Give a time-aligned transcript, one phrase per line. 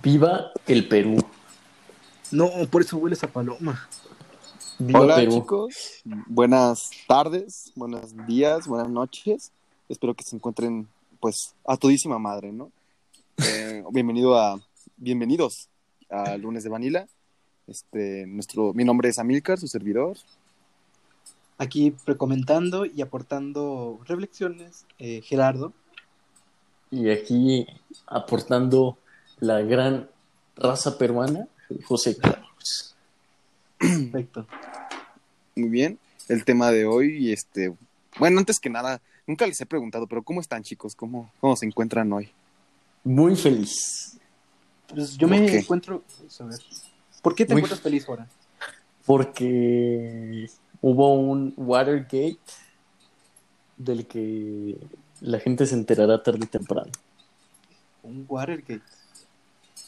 [0.00, 1.18] Viva el Perú.
[2.30, 3.88] No, por eso hueles a paloma.
[4.78, 5.32] Viva Hola Perú.
[5.32, 9.52] chicos, buenas tardes, buenos días, buenas noches.
[9.90, 10.88] Espero que se encuentren
[11.20, 12.70] pues a todísima madre, ¿no?
[13.36, 14.58] Eh, bienvenido a,
[14.96, 15.68] bienvenidos
[16.08, 17.06] a Lunes de Vanilla.
[17.66, 20.16] Este, nuestro, mi nombre es Amilcar, su servidor.
[21.58, 25.74] Aquí precomentando y aportando reflexiones, eh, Gerardo.
[26.90, 27.66] Y aquí
[28.06, 28.96] aportando
[29.42, 30.08] la gran
[30.54, 31.48] raza peruana,
[31.84, 32.94] José Carlos.
[33.78, 34.46] Perfecto.
[35.56, 35.98] Muy bien.
[36.28, 37.74] El tema de hoy, este,
[38.20, 40.94] bueno, antes que nada, nunca les he preguntado, pero ¿cómo están chicos?
[40.94, 42.30] ¿Cómo, cómo se encuentran hoy?
[43.02, 44.16] Muy feliz.
[44.86, 45.58] Pues yo ¿Por me qué?
[45.58, 46.04] encuentro.
[46.38, 46.58] a ver.
[47.20, 48.28] ¿Por qué te Muy- encuentras feliz ahora?
[49.04, 50.48] Porque
[50.80, 52.38] hubo un Watergate
[53.76, 54.76] del que
[55.20, 56.92] la gente se enterará tarde o temprano.
[58.04, 58.82] Un Watergate.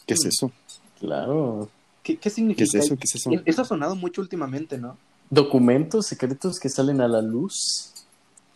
[0.05, 0.51] ¿Qué es eso?
[0.99, 1.69] Claro.
[2.03, 2.63] ¿Qué, qué ¿Qué significa?
[2.63, 2.95] es eso?
[2.95, 3.31] ¿Qué es eso?
[3.45, 4.97] Eso ha sonado mucho últimamente, ¿no?
[5.29, 7.93] Documentos secretos que salen a la luz.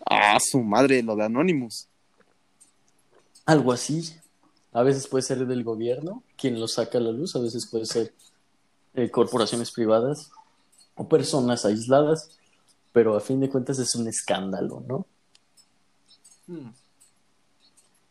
[0.06, 1.88] Ah, su madre, lo de Anonymous.
[3.46, 4.14] Algo así.
[4.72, 7.86] A veces puede ser del gobierno quien lo saca a la luz, a veces puede
[7.86, 8.14] ser
[8.94, 10.30] eh, corporaciones privadas
[10.96, 12.30] o personas aisladas,
[12.92, 15.08] pero a fin de cuentas es un escándalo, ¿no?
[16.46, 16.70] Hmm.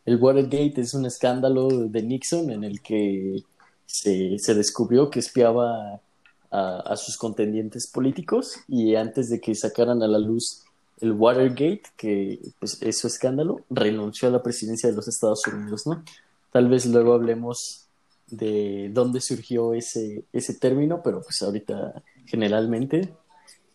[0.09, 3.43] El Watergate es un escándalo de Nixon en el que
[3.85, 6.01] se, se descubrió que espiaba
[6.49, 10.63] a, a sus contendientes políticos y antes de que sacaran a la luz
[10.99, 15.85] el Watergate, que pues, es su escándalo, renunció a la presidencia de los Estados Unidos,
[15.85, 16.03] ¿no?
[16.51, 17.85] Tal vez luego hablemos
[18.31, 23.13] de dónde surgió ese, ese término, pero pues ahorita generalmente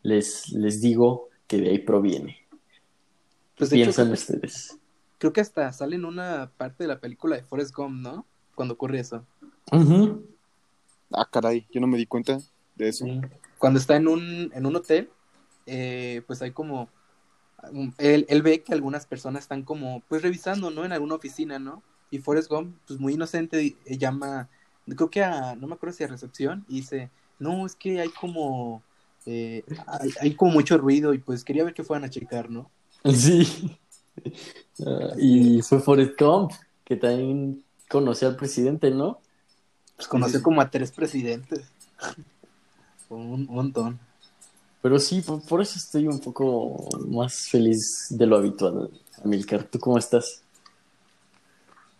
[0.02, 2.38] les, les digo que de ahí proviene.
[3.56, 4.76] Pues de Piensan ustedes.
[5.24, 8.26] Creo que hasta sale en una parte de la película de Forrest Gump, ¿no?
[8.54, 9.24] Cuando ocurre eso.
[9.72, 10.22] Ujú.
[11.10, 12.38] Ah, caray, yo no me di cuenta
[12.74, 13.06] de eso.
[13.56, 15.08] Cuando está en un, en un hotel,
[15.64, 16.90] eh, pues hay como.
[17.96, 20.84] Él, él ve que algunas personas están como, pues revisando, ¿no?
[20.84, 21.82] En alguna oficina, ¿no?
[22.10, 24.50] Y Forrest Gump, pues muy inocente, eh, llama,
[24.86, 28.10] creo que a, no me acuerdo si a recepción, y dice, no, es que hay
[28.10, 28.82] como,
[29.24, 32.70] eh, hay, hay como mucho ruido, y pues quería ver que fueran a checar, ¿no?
[33.10, 33.78] Sí.
[34.84, 36.52] Ah, y fue Forrest Gump,
[36.84, 39.20] que también conoció al presidente, ¿no?
[39.96, 41.64] Pues conoció como a tres presidentes.
[43.08, 43.98] un montón.
[44.82, 48.90] Pero sí, por, por eso estoy un poco más feliz de lo habitual,
[49.24, 49.64] Amilcar.
[49.64, 50.42] ¿Tú cómo estás?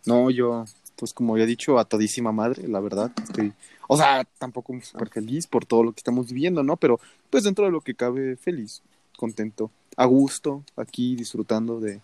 [0.04, 0.64] No, yo,
[0.96, 3.10] pues como ya he dicho, a todísima madre, la verdad.
[3.22, 3.52] Estoy,
[3.88, 6.76] o sea, tampoco súper feliz por todo lo que estamos viviendo, ¿no?
[6.76, 8.82] Pero pues dentro de lo que cabe, feliz,
[9.16, 12.00] contento, a gusto, aquí disfrutando de,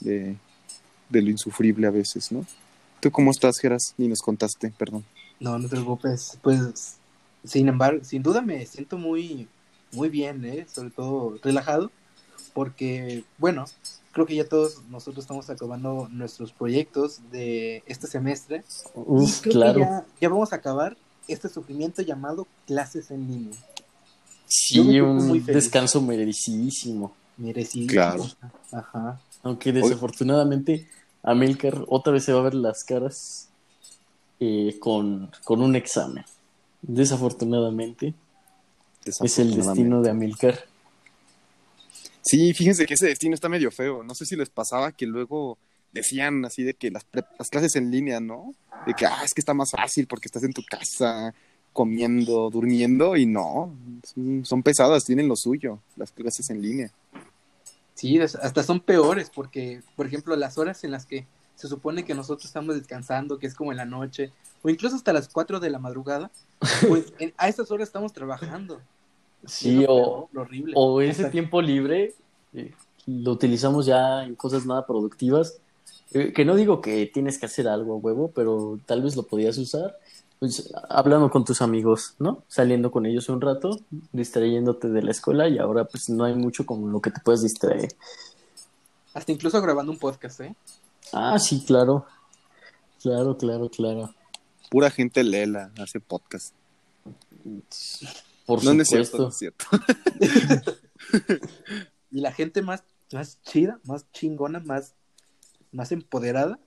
[0.00, 0.36] de,
[1.08, 2.44] de lo insufrible a veces, ¿no?
[3.00, 3.94] ¿Tú cómo estás, Geras?
[3.96, 5.04] Ni nos contaste, perdón.
[5.38, 6.38] No, no te preocupes.
[6.42, 6.96] Pues,
[7.44, 9.48] sin embargo, sin duda me siento muy,
[9.92, 10.66] muy bien, ¿eh?
[10.72, 11.90] Sobre todo relajado,
[12.54, 13.66] porque, bueno,
[14.12, 18.64] creo que ya todos nosotros estamos acabando nuestros proyectos de este semestre.
[18.94, 19.74] y Uf, creo claro.
[19.74, 20.96] que ya, ya vamos a acabar
[21.28, 23.58] este sufrimiento llamado clases en línea.
[24.46, 27.14] Sí, un descanso merecidísimo.
[27.36, 27.88] Merecido.
[27.88, 28.26] Claro.
[28.72, 29.20] Ajá.
[29.42, 30.88] Aunque desafortunadamente
[31.22, 33.48] Amilcar otra vez se va a ver las caras
[34.38, 36.24] eh, con, con un examen.
[36.82, 38.14] Desafortunadamente
[39.04, 40.64] es el destino de Amilcar.
[42.22, 44.02] Sí, fíjense que ese destino está medio feo.
[44.02, 45.58] No sé si les pasaba que luego
[45.92, 48.54] decían así de que las, las clases en línea, ¿no?
[48.86, 51.34] De que, ah, es que está más fácil porque estás en tu casa
[51.76, 53.70] comiendo, durmiendo y no,
[54.02, 56.90] son, son pesadas, tienen lo suyo, las clases en línea.
[57.94, 62.14] Sí, hasta son peores porque, por ejemplo, las horas en las que se supone que
[62.14, 64.32] nosotros estamos descansando, que es como en la noche,
[64.62, 66.30] o incluso hasta las 4 de la madrugada,
[66.88, 68.80] pues en- a esas horas estamos trabajando.
[69.46, 70.72] Sí, Es lo o, peor, lo horrible.
[70.76, 72.14] o ese Hasta- tiempo libre
[72.54, 72.72] eh,
[73.06, 75.58] lo utilizamos ya en cosas nada productivas.
[76.12, 79.24] Eh, que no digo que tienes que hacer algo a huevo, pero tal vez lo
[79.24, 79.96] podías usar
[80.38, 82.42] pues, hablando con tus amigos, ¿no?
[82.48, 83.78] Saliendo con ellos un rato,
[84.12, 87.42] distrayéndote de la escuela y ahora pues no hay mucho con lo que te puedes
[87.42, 87.88] distraer.
[89.14, 90.54] Hasta incluso grabando un podcast, ¿eh?
[91.12, 92.06] Ah, sí, claro.
[93.00, 94.14] Claro, claro, claro.
[94.70, 96.54] Pura gente lela hace podcast.
[98.44, 99.66] Por No, no es cierto, no es cierto.
[102.10, 104.94] Y la gente más, más chida, más chingona, más,
[105.72, 106.58] más empoderada,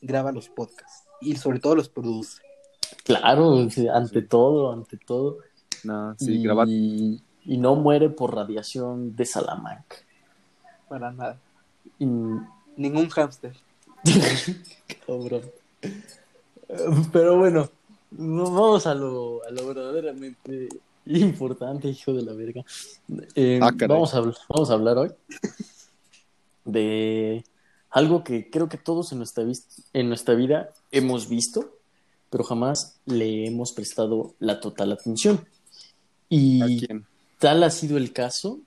[0.00, 1.08] graba los podcasts.
[1.20, 2.40] Y sobre todo los produce.
[3.04, 5.38] Claro, sí, ante todo, ante todo.
[5.84, 6.68] No, sí, y, grabar.
[6.68, 9.96] y no muere por radiación de Salamanca.
[10.88, 11.40] Para nada.
[11.98, 12.06] Y-
[12.76, 13.54] Ningún hámster.
[15.06, 15.42] Cabrón.
[17.12, 17.68] Pero bueno,
[18.10, 20.68] vamos a lo, a lo verdaderamente
[21.04, 22.64] importante, hijo de la verga.
[23.34, 25.10] Eh, Ah, vamos, a, vamos a hablar hoy
[26.64, 27.44] de
[27.90, 29.44] algo que creo que todos en nuestra,
[29.92, 31.76] en nuestra vida hemos visto,
[32.32, 35.36] pero jamás le hemos prestado la total atención.
[35.36, 35.46] ¿A
[36.30, 36.86] Y
[37.38, 38.60] tal ha sido el caso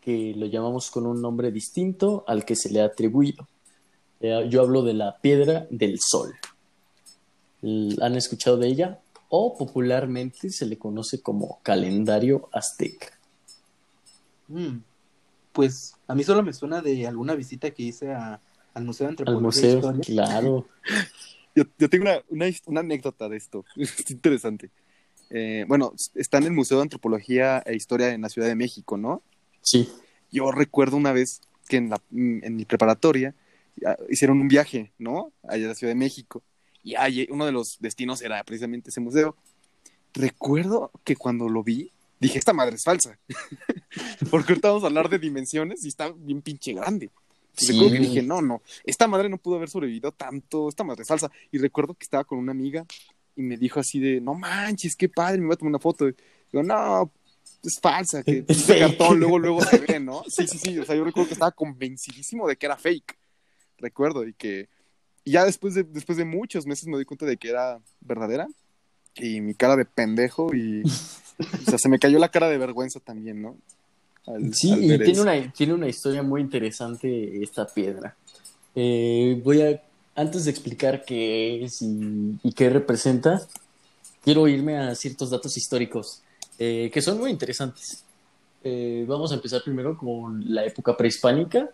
[0.00, 3.46] que lo llamamos con un nombre distinto al que se le ha atribuido.
[4.20, 6.34] Eh, Yo hablo de la piedra del sol.
[8.00, 8.98] ¿Han escuchado de ella?
[9.28, 13.16] O popularmente se le conoce como calendario azteca.
[14.48, 14.78] Mm,
[15.52, 18.40] Pues a mí solo me suena de alguna visita que hice a-
[18.74, 20.02] al Museo de Al Antropología e museo, Historia.
[20.26, 20.66] claro.
[21.54, 23.64] Yo, yo tengo una, una, una anécdota de esto.
[23.76, 24.70] Es interesante.
[25.30, 28.98] Eh, bueno, está en el Museo de Antropología e Historia en la Ciudad de México,
[28.98, 29.22] ¿no?
[29.62, 29.88] Sí.
[30.30, 33.34] Yo recuerdo una vez que en, la, en mi preparatoria
[33.86, 35.32] ah, hicieron un viaje, ¿no?
[35.42, 36.42] Allá a la Ciudad de México.
[36.84, 36.96] Y
[37.30, 39.36] uno de los destinos era precisamente ese museo.
[40.12, 43.18] Recuerdo que cuando lo vi, dije, esta madre es falsa.
[44.30, 47.10] Porque ahorita vamos a hablar de dimensiones y está bien pinche grande.
[47.58, 47.72] Y Sí.
[47.72, 51.08] Recuerdo que dije, no, no, esta madre no pudo haber sobrevivido tanto, esta madre es
[51.08, 51.30] falsa.
[51.50, 52.86] Y recuerdo que estaba con una amiga
[53.36, 56.06] y me dijo así de, no manches, qué padre, me voy a tomar una foto.
[56.06, 57.10] Digo, no,
[57.62, 58.80] es falsa, que Es fake.
[58.80, 60.22] cartón, luego, luego se ve, ¿no?
[60.28, 63.16] Sí, sí, sí, o sea, yo recuerdo que estaba convencidísimo de que era fake,
[63.78, 64.68] recuerdo, y que
[65.24, 68.48] y ya después de, después de muchos meses me di cuenta de que era verdadera,
[69.14, 72.98] y mi cara de pendejo, y, o sea, se me cayó la cara de vergüenza
[72.98, 73.56] también, ¿no?
[74.26, 78.16] Al- Sí, al y tiene una, tiene una historia muy interesante esta piedra.
[78.74, 79.82] Eh, voy a,
[80.14, 83.40] antes de explicar qué es y, y qué representa,
[84.22, 86.22] quiero irme a ciertos datos históricos
[86.58, 88.04] eh, que son muy interesantes.
[88.64, 91.68] Eh, vamos a empezar primero con la época prehispánica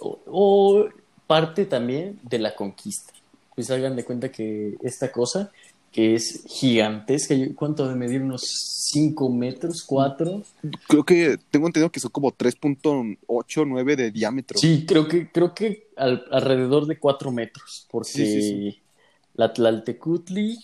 [0.00, 0.88] o, o
[1.26, 3.12] parte también de la conquista.
[3.54, 5.50] Pues hagan de cuenta que esta cosa,
[5.92, 8.22] que es gigantesca, ¿cuánto de medir?
[8.22, 8.42] ¿Unos
[8.90, 10.42] 5 metros, 4?
[10.88, 14.58] Creo que tengo entendido que son como 3.8, 9 de diámetro.
[14.58, 18.78] Sí, creo que, creo que al- alrededor de 4 metros, porque Sí, sí, sí.
[19.34, 20.58] la Tlaltecutli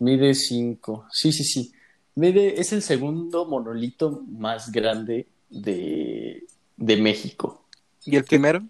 [0.00, 1.06] mide 5.
[1.12, 1.72] Sí, sí, sí.
[2.14, 6.44] Mide, es el segundo monolito más grande de,
[6.76, 7.64] de México.
[8.04, 8.62] ¿Y el primero?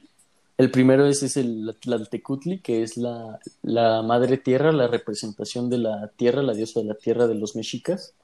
[0.63, 5.79] El primero es, es el Tlaltecutli, que es la, la madre tierra, la representación de
[5.79, 8.15] la tierra, la diosa de la tierra de los mexicas.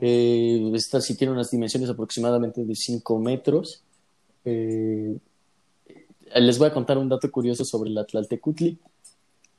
[0.00, 3.82] Eh, esta sí tiene unas dimensiones aproximadamente de 5 metros.
[4.44, 5.18] Eh,
[6.36, 8.78] les voy a contar un dato curioso sobre la Tlaltecutli.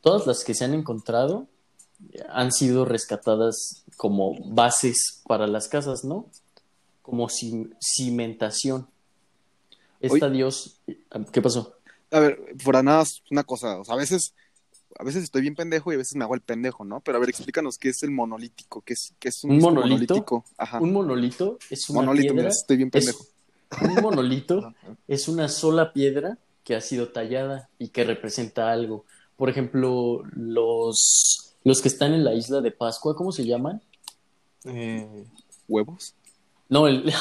[0.01, 1.47] Todas las que se han encontrado
[2.29, 6.27] han sido rescatadas como bases para las casas, ¿no?
[7.01, 8.87] Como cim- cimentación.
[9.99, 10.35] Esta Oye.
[10.37, 10.77] dios,
[11.31, 11.74] ¿qué pasó?
[12.11, 14.33] A ver, fuera nada, una cosa, o sea, a veces,
[14.97, 17.01] a veces estoy bien pendejo y a veces me hago el pendejo, ¿no?
[17.01, 19.71] Pero a ver, explícanos qué es el monolítico, qué es, qué es un, ¿Un disco
[19.73, 20.13] monolito?
[20.13, 20.45] monolítico.
[20.57, 20.79] Ajá.
[20.79, 22.43] Un monolito es una monolito, piedra.
[22.43, 23.25] mira, estoy bien es- pendejo.
[23.81, 24.73] un monolito
[25.07, 29.05] es una sola piedra que ha sido tallada y que representa algo.
[29.35, 33.81] Por ejemplo, los, los que están en la isla de Pascua, ¿cómo se llaman?
[34.63, 35.25] Eh,
[35.67, 36.15] ¿Huevos?
[36.69, 37.03] No, el.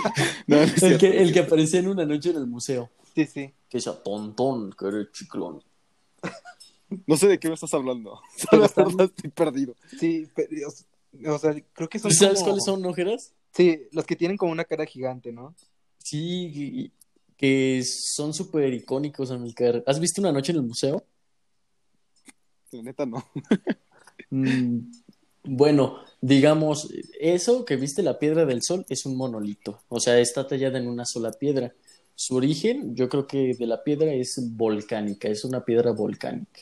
[0.46, 2.90] No, el, que, el que aparecía en una noche en el museo.
[3.14, 3.52] Sí, sí.
[3.68, 5.62] Que es tontón, que eres chiclón.
[7.06, 8.20] No sé de qué me estás hablando.
[8.50, 9.74] Pero están- estoy perdido.
[9.98, 10.68] Sí, pero,
[11.34, 13.32] o, sea, creo que son ¿Sabes como- cuáles son ojeras?
[13.54, 15.54] Sí, los que tienen como una cara gigante, ¿no?
[15.98, 16.92] Sí, y-
[17.36, 19.82] que son súper icónicos, Amilcar.
[19.86, 21.02] ¿Has visto una noche en el museo?
[22.70, 23.24] La neta no.
[24.30, 24.78] Mm,
[25.44, 26.88] bueno, digamos,
[27.20, 30.86] eso que viste la piedra del sol es un monolito, o sea, está tallada en
[30.88, 31.74] una sola piedra.
[32.22, 36.60] Su origen, yo creo que de la piedra es volcánica, es una piedra volcánica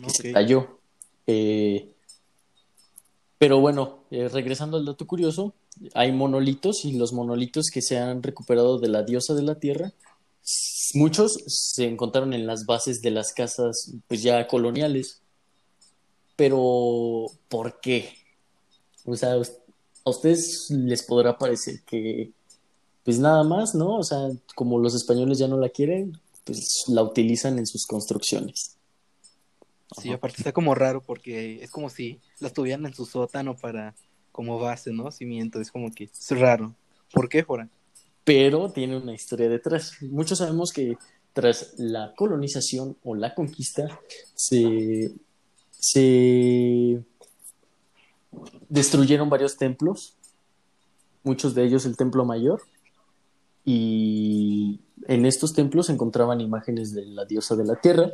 [0.00, 0.78] que se talló.
[1.26, 1.90] Eh,
[3.36, 5.54] pero bueno, eh, regresando al dato curioso,
[5.94, 9.92] hay monolitos y los monolitos que se han recuperado de la diosa de la tierra,
[10.94, 15.20] muchos se encontraron en las bases de las casas pues ya coloniales.
[16.36, 18.14] Pero, ¿por qué?
[19.04, 22.30] O sea, a ustedes les podrá parecer que,
[23.04, 23.96] pues nada más, ¿no?
[23.96, 24.18] O sea,
[24.54, 28.76] como los españoles ya no la quieren, pues la utilizan en sus construcciones.
[30.00, 33.94] Sí, aparte está como raro porque es como si las tuvieran en su sótano para
[34.30, 35.10] como base, ¿no?
[35.10, 36.74] Cimiento, es como que es raro.
[37.12, 37.68] ¿Por qué, Fora?
[38.24, 39.96] pero tiene una historia detrás.
[40.00, 40.96] Muchos sabemos que
[41.32, 44.00] tras la colonización o la conquista
[44.34, 45.12] se,
[45.70, 47.02] se
[48.68, 50.14] destruyeron varios templos,
[51.24, 52.62] muchos de ellos el templo mayor,
[53.64, 58.12] y en estos templos se encontraban imágenes de la diosa de la tierra,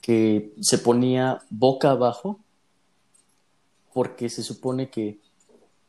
[0.00, 2.40] que se ponía boca abajo
[3.92, 5.18] porque se supone que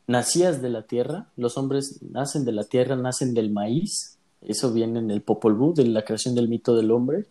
[0.07, 4.99] nacías de la tierra, los hombres nacen de la tierra, nacen del maíz, eso viene
[4.99, 7.25] en el Popol Vuh, de la creación del mito del hombre,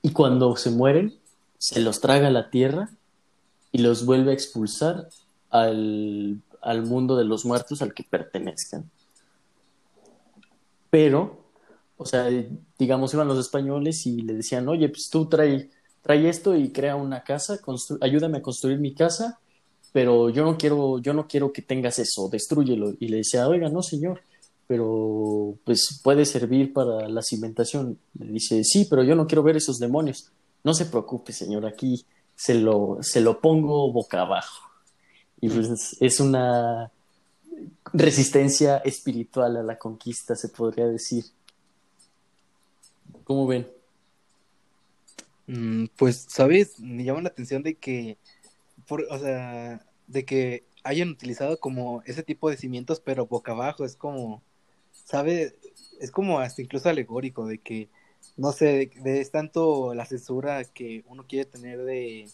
[0.00, 1.14] y cuando se mueren,
[1.58, 2.90] se los traga la tierra
[3.70, 5.08] y los vuelve a expulsar
[5.50, 8.90] al, al mundo de los muertos al que pertenezcan.
[10.92, 11.38] Pero,
[11.96, 12.28] o sea,
[12.78, 15.70] digamos, iban los españoles y le decían, oye, pues tú trae,
[16.02, 17.58] trae esto y crea una casa,
[18.02, 19.40] ayúdame a construir mi casa,
[19.90, 22.92] pero yo no quiero, yo no quiero que tengas eso, destruyelo.
[23.00, 24.20] Y le decía, oiga, no, señor,
[24.66, 27.98] pero pues puede servir para la cimentación.
[28.18, 30.30] Le dice, sí, pero yo no quiero ver esos demonios.
[30.62, 34.68] No se preocupe, señor, aquí se lo, se lo pongo boca abajo.
[35.40, 36.92] Y pues es una
[37.92, 41.24] resistencia espiritual a la conquista, se podría decir.
[43.24, 43.68] ¿Cómo ven?
[45.46, 46.78] Mm, pues, ¿sabes?
[46.80, 48.18] Me llama la atención de que,
[48.86, 53.84] por, o sea, de que hayan utilizado como ese tipo de cimientos, pero boca abajo,
[53.84, 54.42] es como,
[55.04, 55.56] ¿sabe?
[56.00, 57.88] Es como hasta incluso alegórico de que,
[58.36, 62.28] no sé, de, es tanto la censura que uno quiere tener de,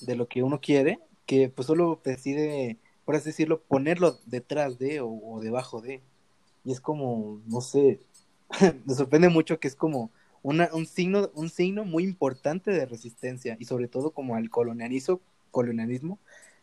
[0.00, 2.78] de lo que uno quiere, que pues solo decide,
[3.10, 6.00] por así decirlo, ponerlo detrás de o, debajo de.
[6.64, 7.98] Y es como, no sé,
[8.86, 10.12] me sorprende mucho que es como
[10.44, 15.18] una, un, signo, un signo muy importante de resistencia y sobre todo como al colonialismo,
[15.50, 16.20] colonialismo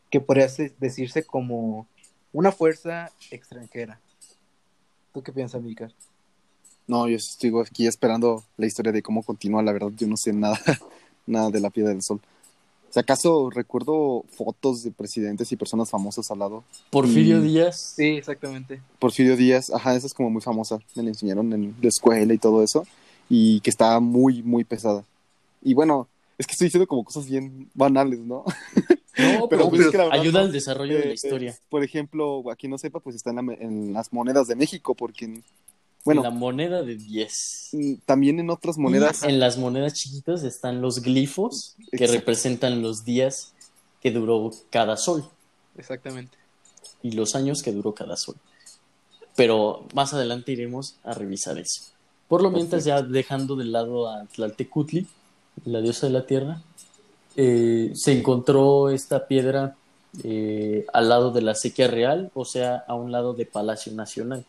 [0.09, 0.47] que podría
[0.79, 1.85] decirse como
[2.31, 3.99] una fuerza extranjera.
[5.13, 5.91] ¿Tú qué piensas, Mika?
[6.87, 9.61] No, yo estoy aquí esperando la historia de cómo continúa.
[9.63, 10.57] La verdad, yo no sé nada,
[11.27, 12.21] nada de la piedra del sol.
[12.97, 16.63] Si acaso recuerdo fotos de presidentes y personas famosas al lado.
[16.89, 17.93] Porfirio Díaz.
[17.95, 18.81] Sí, exactamente.
[18.97, 20.79] Porfirio Díaz, ajá, esa es como muy famosa.
[20.95, 22.87] Me la enseñaron en la escuela y todo eso.
[23.29, 25.03] Y que está muy, muy pesada.
[25.61, 26.07] Y bueno,
[26.39, 28.43] es que estoy diciendo como cosas bien banales, ¿no?
[29.19, 31.55] No, pero, pues ayuda al desarrollo de la eh, historia.
[31.69, 35.41] por ejemplo, aquí no sepa, pues está en, las monedas de México, porque,
[36.07, 36.23] bueno.
[36.23, 37.69] la moneda de 10.
[37.73, 39.23] Mm, también en otras monedas.
[39.23, 43.53] en las monedas chiquitas están los glifos que representan los días
[44.01, 45.27] que duró cada sol.
[45.77, 46.37] Exactamente.
[47.03, 48.35] Y los años que duró cada sol.
[49.35, 51.81] Pero más adelante iremos a revisar eso.
[52.27, 55.07] Por lo mientras, ya dejando de lado a Tlaltecutli,
[55.65, 56.61] la diosa de la tierra,
[57.35, 59.75] eh, se encontró esta piedra
[60.23, 64.45] eh, al lado de la sequía real, o sea, a un lado de Palacio Nacional.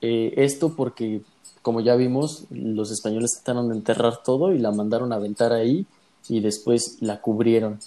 [0.00, 1.22] Eh, esto porque,
[1.62, 5.86] como ya vimos, los españoles trataron de enterrar todo y la mandaron a aventar ahí
[6.28, 7.78] y después la cubrieron.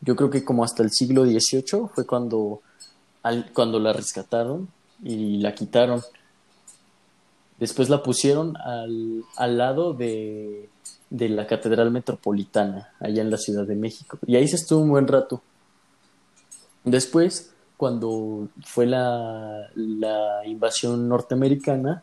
[0.00, 2.60] Yo creo que como hasta el siglo XVIII fue cuando,
[3.52, 4.68] cuando la rescataron
[5.02, 6.00] y la quitaron.
[7.58, 10.70] Después la pusieron al, al lado de
[11.10, 14.18] de la Catedral Metropolitana, allá en la Ciudad de México.
[14.26, 15.42] Y ahí se estuvo un buen rato.
[16.84, 17.50] Después,
[17.80, 22.02] cuando fue la, la invasión norteamericana,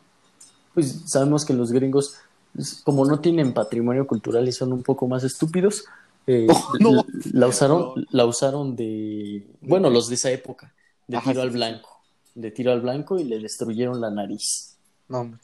[0.73, 2.15] pues sabemos que los gringos,
[2.51, 5.85] pues, como no tienen patrimonio cultural y son un poco más estúpidos,
[6.25, 6.47] eh,
[6.83, 10.73] oh, la, usaron, la usaron de, bueno, los de esa época,
[11.05, 11.89] de tiro al blanco,
[12.33, 14.77] de tiro al blanco y le destruyeron la nariz.
[15.07, 15.37] No,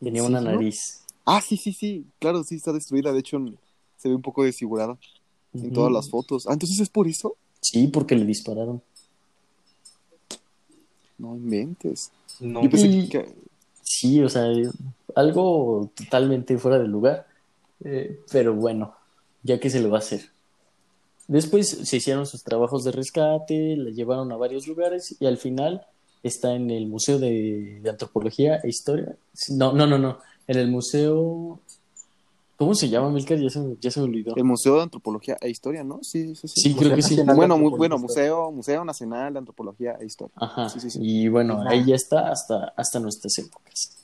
[0.00, 1.04] Tenía una nariz.
[1.24, 2.06] Ah, sí, sí, sí.
[2.18, 3.12] Claro, sí, está destruida.
[3.12, 3.38] De hecho,
[3.96, 4.98] se ve un poco desfigurada
[5.54, 6.48] en todas las fotos.
[6.48, 7.36] Ah, entonces es por eso.
[7.60, 8.82] Sí, porque le dispararon.
[11.18, 12.10] No inventes.
[12.40, 12.62] No.
[13.82, 14.48] Sí, o sea,
[15.14, 17.26] algo totalmente fuera de lugar.
[17.84, 18.94] Eh, pero bueno,
[19.42, 20.22] ya que se le va a hacer.
[21.28, 25.86] Después se hicieron sus trabajos de rescate, la llevaron a varios lugares y al final
[26.22, 29.16] está en el Museo de, de Antropología e Historia.
[29.50, 31.60] No, no, no, no en el museo.
[32.56, 33.38] ¿Cómo se llama, Milker?
[33.38, 34.34] Ya se, ya se me olvidó.
[34.34, 36.00] El Museo de Antropología e Historia, ¿no?
[36.02, 36.60] Sí, sí, sí.
[36.60, 37.18] Sí, creo que sí.
[37.22, 40.34] Bueno, bueno museo, museo Nacional de Antropología e Historia.
[40.36, 40.68] Ajá.
[40.70, 40.98] Sí, sí, sí.
[41.02, 43.98] Y bueno, ahí ya está hasta, hasta nuestras épocas.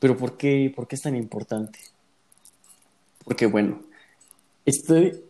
[0.00, 1.78] Pero ¿por qué, ¿por qué es tan importante?
[3.24, 3.82] Porque bueno,
[4.66, 5.22] este,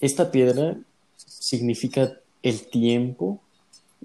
[0.00, 0.76] esta piedra
[1.16, 2.12] significa
[2.42, 3.40] el tiempo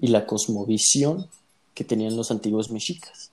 [0.00, 1.28] y la cosmovisión
[1.74, 3.32] que tenían los antiguos mexicas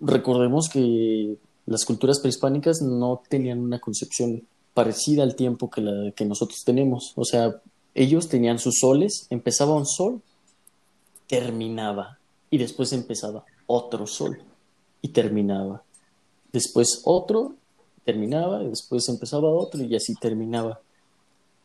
[0.00, 1.36] recordemos que
[1.68, 7.12] las culturas prehispánicas no tenían una concepción parecida al tiempo que nosotros tenemos.
[7.14, 7.60] O sea,
[7.94, 10.22] ellos tenían sus soles, empezaba un sol,
[11.26, 12.18] terminaba,
[12.50, 14.40] y después empezaba otro sol
[15.02, 15.82] y terminaba.
[16.52, 17.54] Después otro,
[18.04, 20.80] terminaba, y después empezaba otro y así terminaba.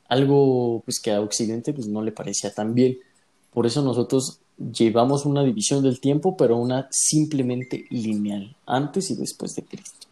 [0.10, 2.98] Algo pues que a Occidente pues no le parecía tan bien.
[3.54, 9.56] Por eso nosotros llevamos una división del tiempo, pero una simplemente lineal, antes y después
[9.56, 10.08] de Cristo.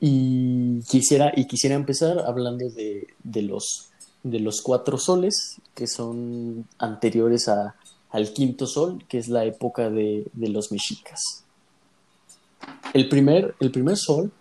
[0.00, 3.90] Y quisiera, y quisiera empezar hablando de, de los,
[4.22, 7.76] de los cuatro soles que son anteriores a,
[8.10, 11.44] al quinto sol, que es la época de, de los mexicas.
[12.94, 14.32] El primer, el primer sol,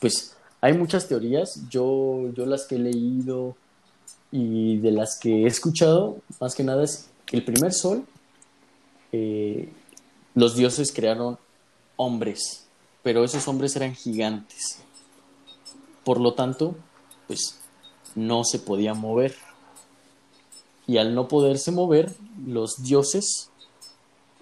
[0.00, 3.56] pues hay muchas teorías, yo, yo las que he leído
[4.32, 8.04] y de las que he escuchado, más que nada es el primer sol,
[9.12, 9.68] eh,
[10.34, 11.38] los dioses crearon
[11.96, 12.66] hombres,
[13.02, 14.78] pero esos hombres eran gigantes.
[16.04, 16.76] Por lo tanto,
[17.26, 17.60] pues
[18.14, 19.36] no se podían mover.
[20.86, 22.12] Y al no poderse mover,
[22.44, 23.50] los dioses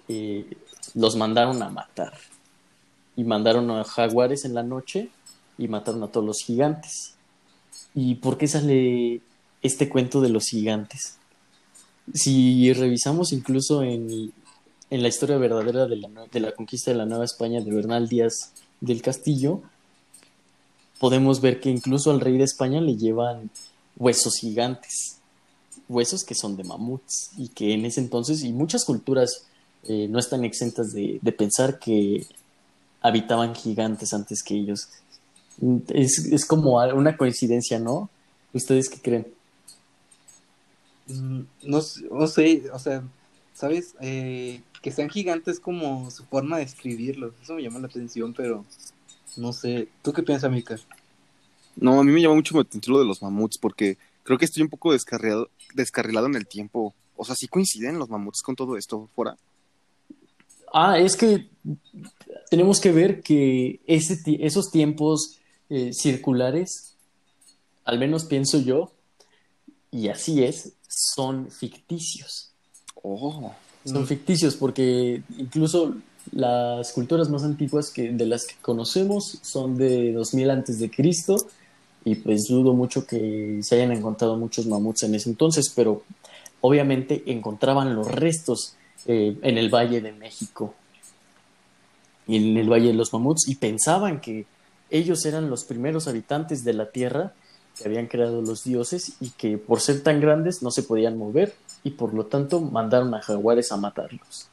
[0.07, 0.57] eh,
[0.95, 2.13] los mandaron a matar.
[3.15, 5.09] Y mandaron a jaguares en la noche
[5.57, 7.15] y mataron a todos los gigantes.
[7.93, 9.21] ¿Y por qué sale
[9.61, 11.18] este cuento de los gigantes?
[12.13, 14.31] Si revisamos incluso en,
[14.89, 18.07] en la historia verdadera de la, de la, conquista de la Nueva España de Bernal
[18.07, 19.61] Díaz del Castillo,
[20.99, 23.49] podemos ver que incluso al rey de España le llevan
[23.97, 25.17] huesos gigantes,
[25.87, 29.45] huesos que son de mamuts y que en ese entonces y muchas culturas
[29.83, 32.25] eh, no están exentas de, de, pensar que
[33.01, 34.89] habitaban gigantes antes que ellos.
[35.89, 38.09] Es, es como una coincidencia, ¿no?
[38.53, 39.27] ¿Ustedes qué creen?
[41.09, 41.79] Mm, no,
[42.11, 43.03] no sé, o sea,
[43.53, 43.95] ¿sabes?
[44.01, 47.33] Eh, que sean gigantes como su forma de escribirlo.
[47.41, 48.65] Eso me llama la atención, pero
[49.35, 49.87] no sé.
[50.01, 50.77] ¿Tú qué piensas, Mika?
[51.75, 54.45] No, a mí me llama mucho la atención lo de los mamuts, porque creo que
[54.45, 56.93] estoy un poco descarrilado, descarrilado en el tiempo.
[57.15, 59.35] O sea, ¿sí coinciden los mamuts con todo esto fuera?
[60.71, 61.49] Ah, es que
[62.49, 65.39] tenemos que ver que ese, esos tiempos
[65.69, 66.95] eh, circulares,
[67.85, 68.91] al menos pienso yo,
[69.91, 72.51] y así es, son ficticios.
[73.01, 73.51] Oh.
[73.85, 75.95] Son ficticios porque incluso
[76.31, 81.37] las culturas más antiguas que, de las que conocemos son de 2000 antes de Cristo
[82.05, 86.03] y pues dudo mucho que se hayan encontrado muchos mamuts en ese entonces, pero
[86.61, 88.75] obviamente encontraban los restos
[89.05, 90.73] eh, en el Valle de México
[92.27, 94.45] y en el Valle de los Mamuts y pensaban que
[94.91, 97.33] ellos eran los primeros habitantes de la Tierra
[97.79, 101.55] que habían creado los dioses y que por ser tan grandes no se podían mover
[101.83, 104.47] y por lo tanto mandaron a jaguares a matarlos.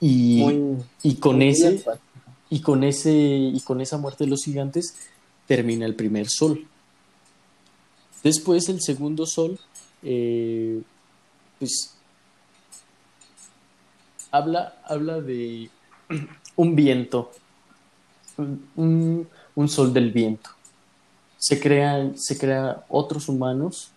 [0.00, 1.82] Y, muy, y con ese
[2.48, 4.96] y con ese y con esa muerte de los gigantes
[5.46, 6.66] termina el primer sol.
[8.22, 9.58] Después el segundo sol,
[10.02, 10.80] eh,
[11.58, 11.94] pues
[14.30, 15.70] habla, habla de
[16.56, 17.30] un viento,
[18.36, 20.55] un, un sol del viento.
[21.46, 22.36] Se crean, se
[22.88, 23.90] otros humanos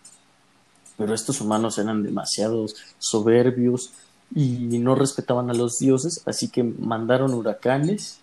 [1.00, 3.90] pero estos humanos eran demasiados soberbios
[4.34, 8.18] y no respetaban a los dioses, así que mandaron huracanes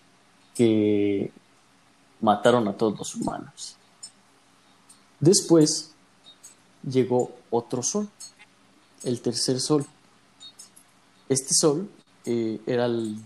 [0.53, 1.31] que
[2.21, 3.77] mataron a todos los humanos.
[5.19, 5.89] Después
[6.87, 8.07] llegó otro sol,
[9.03, 9.83] el tercer sol.
[11.29, 11.89] Este sol
[12.25, 13.17] eh, era el,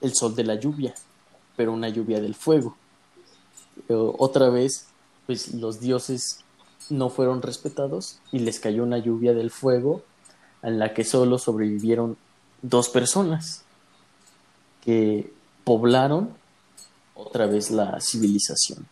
[0.00, 0.96] el, sol de la lluvia,
[1.56, 2.76] pero una lluvia del fuego.
[3.88, 4.88] Eh, otra vez,
[5.26, 6.40] pues los dioses
[6.88, 10.02] no fueron respetados y les cayó una lluvia del fuego
[10.62, 12.16] en la que solo sobrevivieron
[12.62, 13.64] dos personas
[14.84, 15.32] que
[15.64, 16.30] poblaron
[17.14, 18.86] otra vez la civilización.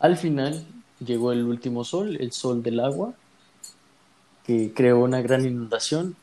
[0.00, 0.66] Al final
[1.04, 3.14] llegó el último sol, el sol del agua,
[4.44, 6.16] que creó una gran inundación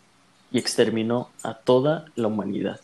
[0.52, 2.80] y exterminó a toda la humanidad.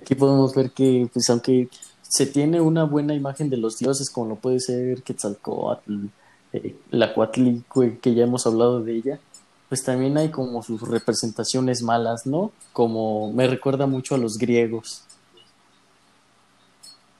[0.00, 1.68] Aquí podemos ver que, pues aunque
[2.14, 6.06] se tiene una buena imagen de los dioses, como lo puede ser Quetzalcoatl,
[6.52, 9.20] eh, la Cuatlicue, que ya hemos hablado de ella,
[9.68, 12.52] pues también hay como sus representaciones malas, ¿no?
[12.72, 15.02] Como me recuerda mucho a los griegos.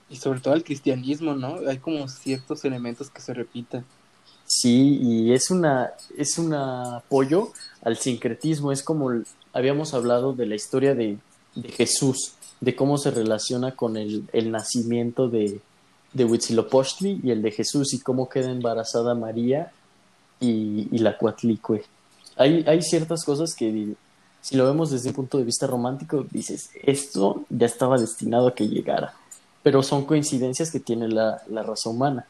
[0.08, 1.68] Y sobre todo al cristianismo, ¿no?
[1.68, 3.84] Hay como ciertos elementos que se repiten.
[4.46, 7.48] Sí, y es una es un apoyo
[7.82, 9.10] al sincretismo, es como
[9.52, 11.18] habíamos hablado de la historia de,
[11.56, 15.60] de Jesús, de cómo se relaciona con el, el nacimiento de,
[16.12, 19.72] de Huitzilopochtli y el de Jesús y cómo queda embarazada María
[20.40, 21.84] y, y la Cuatlicue.
[22.36, 23.94] Hay, hay ciertas cosas que,
[24.40, 28.54] si lo vemos desde un punto de vista romántico, dices, esto ya estaba destinado a
[28.54, 29.14] que llegara,
[29.62, 32.26] pero son coincidencias que tiene la, la raza humana.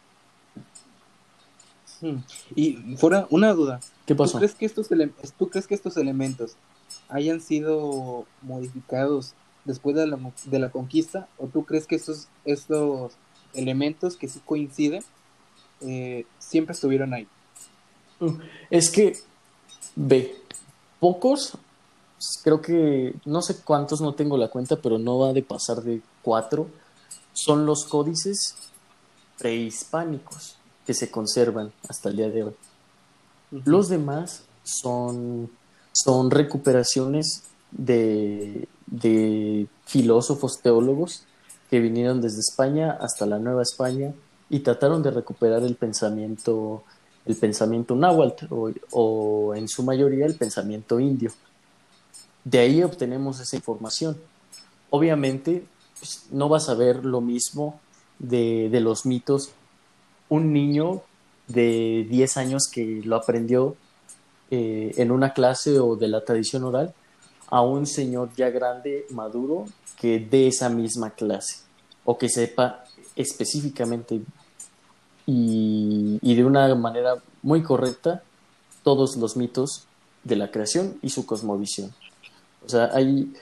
[2.00, 2.18] Hmm.
[2.54, 3.80] Y fuera una duda.
[4.04, 4.32] ¿Qué pasó?
[4.32, 4.88] ¿Tú crees que estos,
[5.38, 6.56] ¿tú crees que estos elementos
[7.08, 9.32] hayan sido modificados
[9.64, 11.28] después de la, de la conquista?
[11.38, 13.12] ¿O tú crees que estos, estos
[13.52, 15.02] elementos que sí coinciden
[15.80, 17.28] eh, siempre estuvieron ahí?
[18.20, 18.32] Uh,
[18.70, 19.18] es que,
[19.96, 20.36] ve,
[21.00, 21.58] pocos,
[22.42, 26.00] creo que, no sé cuántos, no tengo la cuenta, pero no va de pasar de
[26.22, 26.68] cuatro,
[27.32, 28.54] son los códices
[29.38, 32.54] prehispánicos que se conservan hasta el día de hoy.
[33.50, 35.50] Los demás son,
[35.92, 37.44] son recuperaciones
[37.76, 41.24] de, de filósofos teólogos
[41.70, 44.14] que vinieron desde España hasta la Nueva España
[44.48, 46.84] y trataron de recuperar el pensamiento
[47.26, 51.32] el pensamiento náhuatl o, o, en su mayoría el pensamiento indio.
[52.44, 54.18] De ahí obtenemos esa información.
[54.90, 55.64] Obviamente
[55.98, 57.80] pues, no vas a ver lo mismo
[58.18, 59.52] de, de, los mitos
[60.28, 61.00] un niño
[61.48, 63.74] de 10 años que lo aprendió
[64.50, 66.94] eh, en una clase o de la tradición oral
[67.48, 69.66] a un señor ya grande, maduro,
[69.98, 71.58] que dé esa misma clase
[72.04, 72.84] o que sepa
[73.16, 74.20] específicamente
[75.26, 78.22] y, de una manera muy correcta
[78.82, 79.86] todos los mitos
[80.22, 81.94] de la creación y su cosmovisión.
[82.64, 83.32] O sea, hay...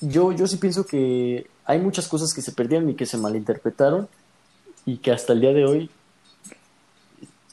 [0.00, 4.08] Yo, yo sí pienso que hay muchas cosas que se perdieron y que se malinterpretaron
[4.86, 5.90] y que hasta el día de hoy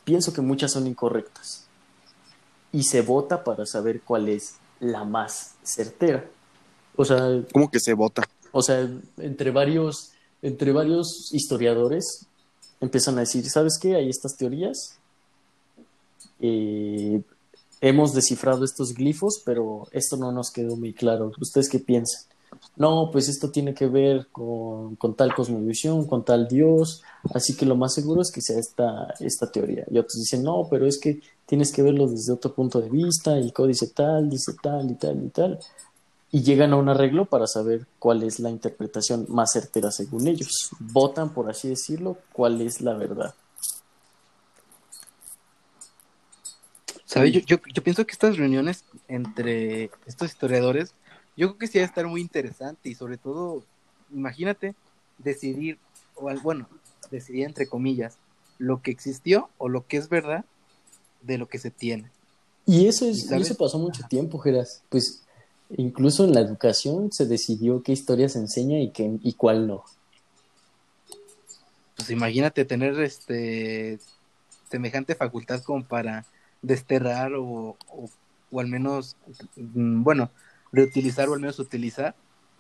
[0.06, 1.66] pienso que muchas son incorrectas.
[2.71, 6.25] Y se vota para saber cuál es la más certera.
[6.95, 8.23] O sea, ¿cómo que se vota?
[8.51, 12.27] O sea, entre varios entre varios historiadores
[12.80, 13.95] empiezan a decir, ¿sabes qué?
[13.95, 14.97] Hay estas teorías.
[16.39, 17.21] Eh,
[17.82, 21.32] hemos descifrado estos glifos, pero esto no nos quedó muy claro.
[21.39, 22.21] ¿Ustedes qué piensan?
[22.77, 27.01] No, pues esto tiene que ver con, con, tal cosmovisión, con tal Dios,
[27.33, 29.83] así que lo más seguro es que sea esta, esta teoría.
[29.89, 33.35] Y otros dicen, no, pero es que tienes que verlo desde otro punto de vista,
[33.35, 35.59] el códice tal, dice tal y tal y tal
[36.31, 40.69] y llegan a un arreglo para saber cuál es la interpretación más certera según ellos.
[40.79, 43.33] Votan, por así decirlo, cuál es la verdad.
[47.05, 47.31] ¿Sabes?
[47.31, 50.93] Yo, yo, yo, pienso que estas reuniones entre estos historiadores,
[51.38, 53.63] yo creo que sí va a estar muy interesante y sobre todo,
[54.13, 54.76] imagínate
[55.17, 55.78] decidir,
[56.15, 56.67] o bueno,
[57.12, 58.17] decidir entre comillas,
[58.58, 60.43] lo que existió o lo que es verdad
[61.21, 62.10] de lo que se tiene.
[62.65, 64.82] Y eso, es, y eso pasó mucho tiempo, Geras.
[64.89, 65.23] Pues
[65.76, 69.84] Incluso en la educación se decidió qué historia se enseña y, qué, y cuál no.
[71.97, 74.00] Pues imagínate tener este
[74.69, 76.26] semejante facultad como para
[76.62, 78.10] desterrar o, o,
[78.52, 79.17] o, al menos,
[79.58, 80.30] mm, bueno,
[80.71, 82.15] reutilizar o al menos utilizar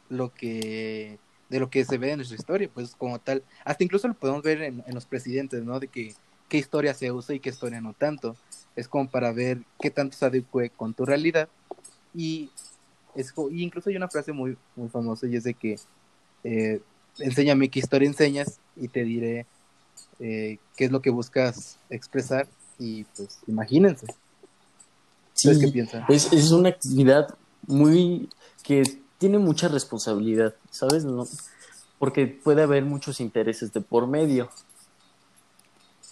[0.09, 4.07] lo que de lo que se ve en nuestra historia, pues como tal, hasta incluso
[4.07, 5.79] lo podemos ver en, en los presidentes, ¿no?
[5.79, 6.13] De que
[6.49, 8.35] qué historia se usa y qué historia no tanto.
[8.75, 11.49] Es como para ver qué tanto se adecue con tu realidad
[12.13, 12.49] y
[13.15, 15.79] es, y incluso hay una frase muy, muy famosa y es de que
[16.43, 16.81] eh,
[17.19, 19.45] enséñame qué historia enseñas y te diré
[20.19, 24.05] eh, qué es lo que buscas expresar y pues imagínense.
[25.33, 26.05] Sí, qué piensan?
[26.09, 27.35] Es, es una actividad
[27.67, 28.29] muy
[28.63, 28.83] que
[29.17, 31.05] tiene mucha responsabilidad, ¿sabes?
[31.05, 31.27] No,
[31.99, 34.49] porque puede haber muchos intereses de por medio.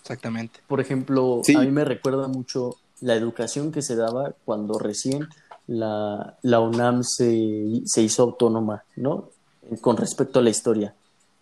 [0.01, 0.59] Exactamente.
[0.67, 1.55] Por ejemplo, sí.
[1.55, 5.27] a mí me recuerda mucho la educación que se daba cuando recién
[5.67, 9.29] la, la UNAM se, se, hizo autónoma, ¿no?
[9.81, 10.93] Con respecto a la historia.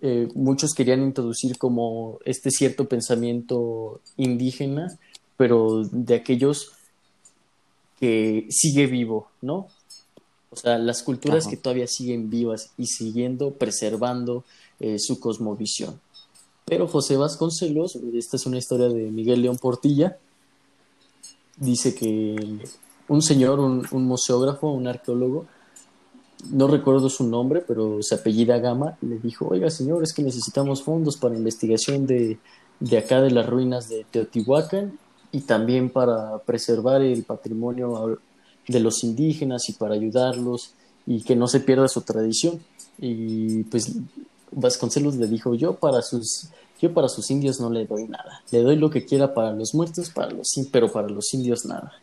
[0.01, 4.97] Eh, muchos querían introducir como este cierto pensamiento indígena,
[5.37, 6.71] pero de aquellos
[7.99, 9.67] que sigue vivo, ¿no?
[10.53, 11.49] O sea, las culturas Ajá.
[11.49, 14.43] que todavía siguen vivas y siguiendo, preservando
[14.79, 15.99] eh, su cosmovisión.
[16.65, 20.17] Pero José Vasconcelos, esta es una historia de Miguel León Portilla,
[21.57, 22.35] dice que
[23.07, 25.45] un señor, un, un, museógrafo, un arqueólogo,
[26.51, 30.83] no recuerdo su nombre, pero se apellida Gama, le dijo, oiga señor, es que necesitamos
[30.83, 32.37] fondos para investigación de,
[32.79, 34.99] de acá de las ruinas de Teotihuacán
[35.31, 38.19] y también para preservar el patrimonio
[38.67, 40.71] de los indígenas y para ayudarlos
[41.05, 42.61] y que no se pierda su tradición.
[42.99, 43.95] Y pues
[44.51, 46.49] Vasconcelos le dijo, yo para sus,
[46.81, 49.73] yo para sus indios no le doy nada, le doy lo que quiera para los
[49.73, 51.93] muertos, para los, pero para los indios nada.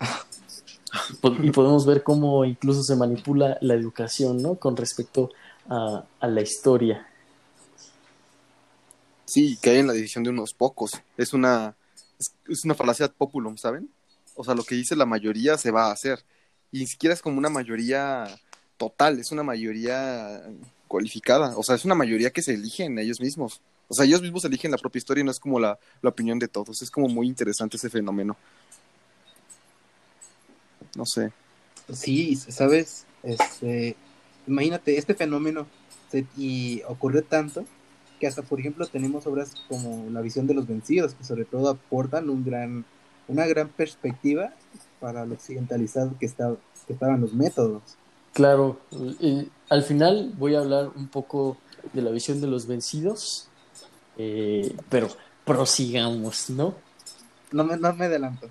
[1.42, 4.56] y podemos ver cómo incluso se manipula la educación, ¿no?
[4.56, 5.30] Con respecto
[5.68, 7.06] a, a la historia.
[9.24, 10.92] Sí, que hay en la decisión de unos pocos.
[11.16, 11.74] Es una,
[12.18, 13.88] es, es una falacia populum, ¿saben?
[14.34, 16.24] O sea, lo que dice la mayoría se va a hacer.
[16.70, 18.26] Y ni siquiera es como una mayoría
[18.76, 20.42] total, es una mayoría
[20.88, 21.56] cualificada.
[21.56, 23.60] O sea, es una mayoría que se eligen ellos mismos.
[23.88, 26.38] O sea, ellos mismos eligen la propia historia y no es como la, la opinión
[26.38, 26.80] de todos.
[26.80, 28.36] Es como muy interesante ese fenómeno
[30.96, 31.32] no sé.
[31.92, 33.96] Sí, sabes, este,
[34.46, 35.66] imagínate, este fenómeno
[36.10, 37.64] se, y ocurrió tanto
[38.20, 41.70] que hasta, por ejemplo, tenemos obras como La visión de los vencidos, que sobre todo
[41.70, 42.84] aportan un gran,
[43.32, 44.52] una gran perspectiva
[45.00, 46.54] para lo occidentalizado que, está,
[46.86, 47.82] que estaban los métodos.
[48.32, 48.80] Claro,
[49.20, 51.58] y al final voy a hablar un poco
[51.92, 53.48] de la visión de los vencidos,
[54.16, 55.08] eh, pero
[55.44, 56.74] prosigamos, ¿no?
[57.50, 58.48] No me, no me adelanto.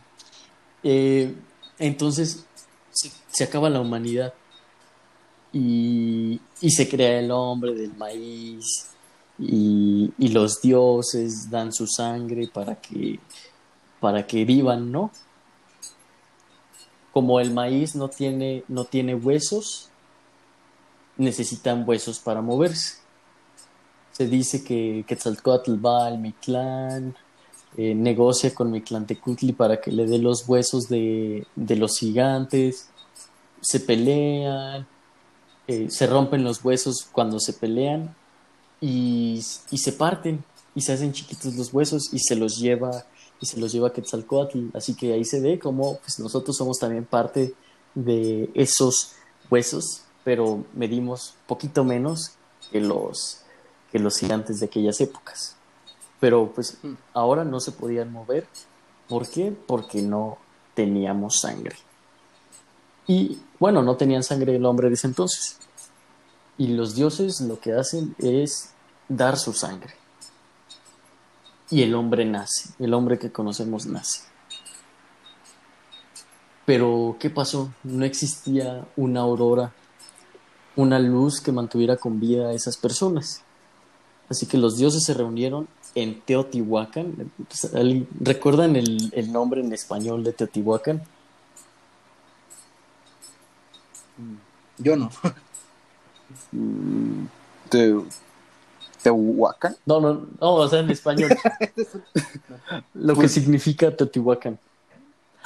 [0.83, 1.33] Eh,
[1.79, 2.45] entonces
[2.91, 4.33] se, se acaba la humanidad
[5.53, 8.87] y, y se crea el hombre del maíz
[9.39, 13.19] y, y los dioses dan su sangre para que,
[14.01, 15.11] para que vivan, ¿no?
[17.13, 19.89] Como el maíz no tiene, no tiene huesos,
[21.17, 22.95] necesitan huesos para moverse.
[24.11, 27.15] Se dice que Quetzalcoatl va al Mictlán,
[27.77, 32.89] eh, negocia con Mictlantecutli para que le dé los huesos de, de los gigantes,
[33.61, 34.87] se pelean,
[35.67, 38.15] eh, se rompen los huesos cuando se pelean
[38.81, 43.05] y, y se parten y se hacen chiquitos los huesos y se los lleva
[43.41, 44.69] y se los lleva Quetzalcoatl.
[44.73, 47.53] Así que ahí se ve como pues, nosotros somos también parte
[47.95, 49.13] de esos
[49.49, 52.31] huesos, pero medimos poquito menos
[52.71, 53.41] que los,
[53.91, 55.55] que los gigantes de aquellas épocas.
[56.19, 56.77] Pero pues
[57.13, 58.47] ahora no se podían mover.
[59.09, 59.51] ¿Por qué?
[59.51, 60.37] Porque no
[60.75, 61.75] teníamos sangre.
[63.07, 65.57] Y bueno, no tenían sangre el hombre de ese entonces.
[66.57, 68.69] Y los dioses lo que hacen es
[69.09, 70.00] dar su sangre.
[71.71, 74.21] Y el hombre nace, el hombre que conocemos nace.
[76.65, 77.73] Pero, ¿qué pasó?
[77.83, 79.73] No existía una aurora,
[80.75, 83.41] una luz que mantuviera con vida a esas personas.
[84.29, 87.31] Así que los dioses se reunieron en Teotihuacán.
[88.19, 91.01] ¿Recuerdan el, el nombre en español de Teotihuacán?
[94.77, 95.09] Yo no.
[96.51, 97.25] Mm,
[97.69, 97.95] Te-
[99.03, 99.75] Tehuacán.
[99.85, 101.29] No, no, no, o sea, en español.
[102.93, 104.59] Lo que significa Teotihuacán.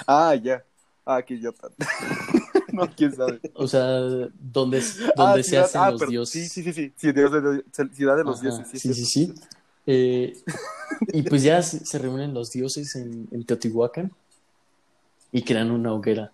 [0.07, 0.63] Ah, ya.
[1.05, 1.69] Ah, qué idiota.
[2.73, 3.39] no, quién sabe.
[3.53, 4.79] O sea, donde, donde
[5.17, 6.51] Ah, se hacen ah, los pero- dioses.
[6.51, 7.11] Sí, sí, sí, sí.
[7.11, 7.63] Dios de-
[7.93, 8.81] ciudad de los Ajá, dioses.
[8.81, 9.33] sí, sí, sí.
[9.87, 10.35] Eh,
[11.13, 14.11] y pues ya se, se reúnen los dioses en, en Teotihuacán
[15.31, 16.31] y crean una hoguera.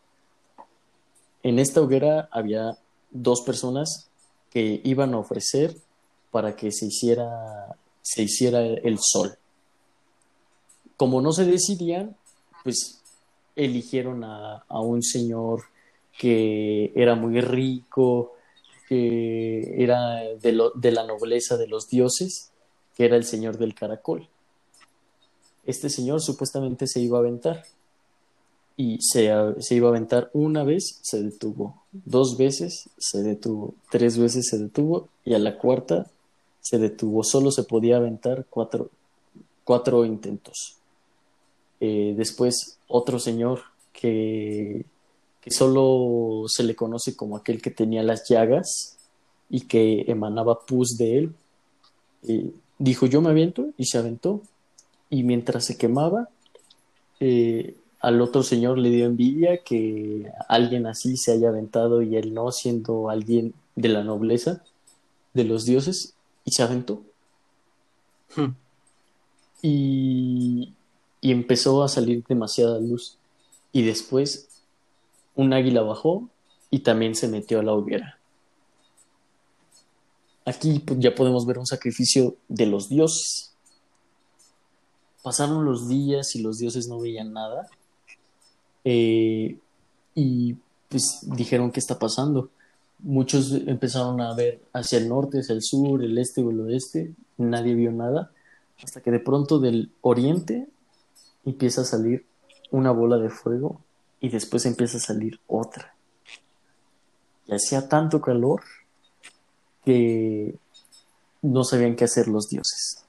[1.44, 2.78] En esta hoguera había
[3.10, 4.08] dos personas
[4.52, 5.76] que iban a ofrecer
[6.32, 9.34] para que se hiciera, se hiciera el sol.
[10.98, 12.16] Como no se decidían,
[12.64, 13.02] pues
[13.56, 15.64] eligieron a, a un señor
[16.18, 18.34] que era muy rico,
[18.88, 22.52] que era de, lo- de la nobleza de los dioses,
[22.96, 24.28] que era el señor del caracol.
[25.66, 27.64] Este señor supuestamente se iba a aventar
[28.78, 34.18] y se, se iba a aventar una vez, se detuvo, dos veces se detuvo, tres
[34.18, 36.08] veces se detuvo y a la cuarta
[36.62, 37.24] se detuvo.
[37.24, 38.90] Solo se podía aventar cuatro,
[39.64, 40.78] cuatro intentos.
[41.80, 44.86] Eh, después otro señor que,
[45.42, 48.98] que solo se le conoce como aquel que tenía las llagas
[49.50, 51.34] y que emanaba pus de él,
[52.28, 54.42] eh, dijo yo me aviento y se aventó
[55.10, 56.30] y mientras se quemaba
[57.20, 62.34] eh, al otro señor le dio envidia que alguien así se haya aventado y él
[62.34, 64.64] no siendo alguien de la nobleza
[65.34, 67.04] de los dioses y se aventó.
[68.34, 68.56] Hmm.
[69.62, 70.74] y,
[71.20, 73.18] y empezó a salir demasiada luz.
[73.74, 74.48] Y después
[75.36, 76.30] un águila bajó
[76.70, 78.18] y también se metió a la hoguera.
[80.46, 83.54] Aquí pues, ya podemos ver un sacrificio de los dioses.
[85.22, 87.68] Pasaron los días y los dioses no veían nada.
[88.84, 89.60] Eh,
[90.16, 90.56] y
[90.90, 92.50] pues dijeron qué está pasando
[93.04, 97.14] muchos empezaron a ver hacia el norte, hacia el sur, el este o el oeste,
[97.38, 98.32] nadie vio nada,
[98.84, 100.68] hasta que de pronto del oriente
[101.46, 102.26] empieza a salir
[102.72, 103.82] una bola de fuego
[104.20, 105.96] y después empieza a salir otra.
[107.48, 108.62] Y hacía tanto calor
[109.84, 110.56] que
[111.42, 113.06] no sabían qué hacer los dioses.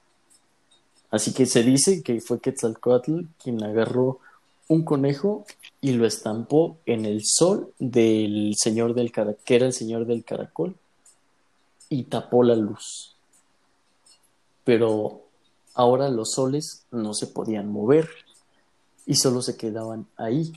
[1.11, 4.19] Así que se dice que fue Quetzalcoatl quien agarró
[4.67, 5.45] un conejo
[5.83, 10.23] y lo estampó en el sol del señor del caracol, que era el señor del
[10.23, 10.77] caracol,
[11.89, 13.17] y tapó la luz.
[14.63, 15.23] Pero
[15.73, 18.07] ahora los soles no se podían mover
[19.05, 20.53] y solo se quedaban ahí.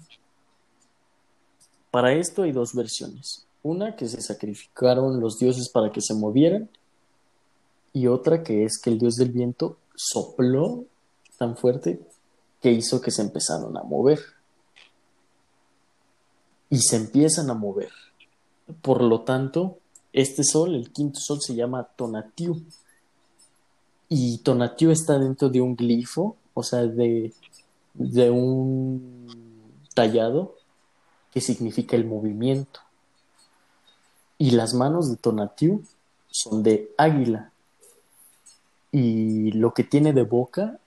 [1.90, 3.46] Para esto hay dos versiones.
[3.64, 6.70] Una que se sacrificaron los dioses para que se movieran
[7.92, 10.84] y otra que es que el dios del viento sopló
[11.36, 12.00] tan fuerte
[12.62, 14.35] que hizo que se empezaron a mover.
[16.70, 17.90] Y se empiezan a mover.
[18.82, 19.78] Por lo tanto,
[20.12, 22.60] este sol, el quinto sol, se llama Tonatiuh.
[24.08, 27.32] Y Tonatiuh está dentro de un glifo, o sea, de,
[27.94, 29.26] de un
[29.94, 30.54] tallado
[31.32, 32.80] que significa el movimiento.
[34.38, 35.82] Y las manos de Tonatiuh
[36.30, 37.52] son de águila.
[38.92, 40.78] Y lo que tiene de boca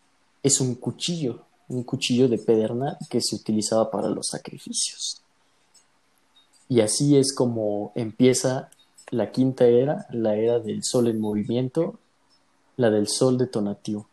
[0.41, 5.18] es un cuchillo, un cuchillo de pedernal que se utilizaba para los sacrificios.
[6.69, 8.69] Y así es como empieza
[9.11, 11.99] la quinta era, la era del sol en movimiento,
[12.77, 14.05] la del sol de Tonatiuh.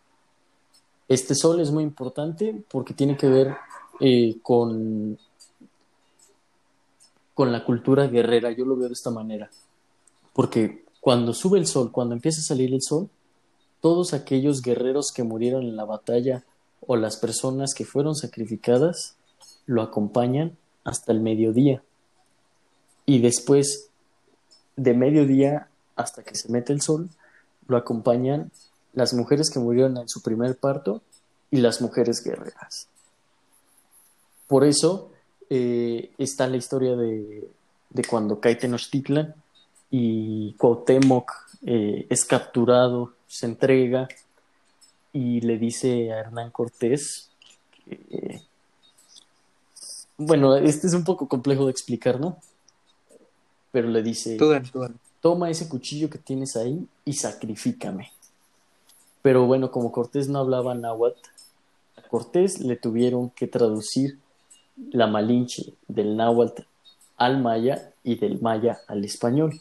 [1.08, 3.54] Este sol es muy importante porque tiene que ver
[4.00, 5.18] eh, con,
[7.34, 9.50] con la cultura guerrera, yo lo veo de esta manera,
[10.32, 13.08] porque cuando sube el sol, cuando empieza a salir el sol,
[13.80, 16.44] todos aquellos guerreros que murieron en la batalla
[16.84, 19.16] o las personas que fueron sacrificadas
[19.66, 21.82] lo acompañan hasta el mediodía.
[23.06, 23.88] Y después
[24.76, 27.08] de mediodía hasta que se mete el sol,
[27.68, 28.50] lo acompañan
[28.92, 31.02] las mujeres que murieron en su primer parto
[31.50, 32.88] y las mujeres guerreras.
[34.46, 35.12] Por eso
[35.48, 37.48] eh, está la historia de,
[37.90, 39.34] de cuando cae Tenochtitlan
[39.90, 41.32] y Cuauhtémoc
[41.64, 44.08] eh, es capturado, se entrega
[45.12, 47.30] y le dice a Hernán Cortés
[47.84, 48.42] que,
[50.18, 52.38] bueno, este es un poco complejo de explicar, ¿no?
[53.76, 54.38] Pero le dice,
[55.20, 58.10] toma ese cuchillo que tienes ahí y sacrifícame.
[59.20, 61.20] Pero bueno, como Cortés no hablaba náhuatl,
[61.98, 64.18] a Cortés le tuvieron que traducir
[64.92, 66.62] la malinche del náhuatl
[67.18, 69.60] al maya y del maya al español.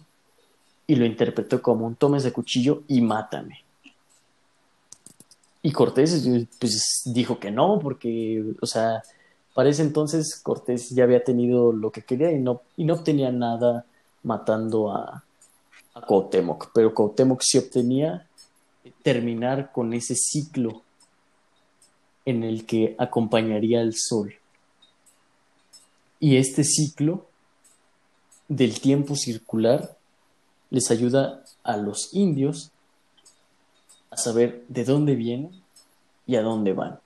[0.87, 3.65] Y lo interpretó como un toma ese cuchillo y mátame.
[5.61, 6.25] Y Cortés
[6.57, 9.03] pues dijo que no, porque, o sea,
[9.53, 13.29] para ese entonces Cortés ya había tenido lo que quería y no, y no obtenía
[13.33, 13.85] nada
[14.25, 15.23] matando a,
[15.93, 16.01] a
[16.73, 18.27] pero Cuauhtémoc sí obtenía
[19.03, 20.83] terminar con ese ciclo
[22.25, 24.33] en el que acompañaría el sol.
[26.19, 27.27] Y este ciclo
[28.47, 29.95] del tiempo circular
[30.71, 32.71] les ayuda a los indios
[34.09, 35.61] a saber de dónde vienen
[36.25, 36.99] y a dónde van.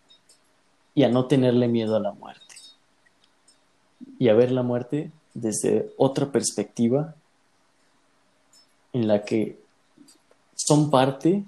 [0.96, 2.56] Y a no tenerle miedo a la muerte.
[4.18, 7.16] Y a ver la muerte desde otra perspectiva
[8.94, 9.60] en la que
[10.56, 11.44] son parte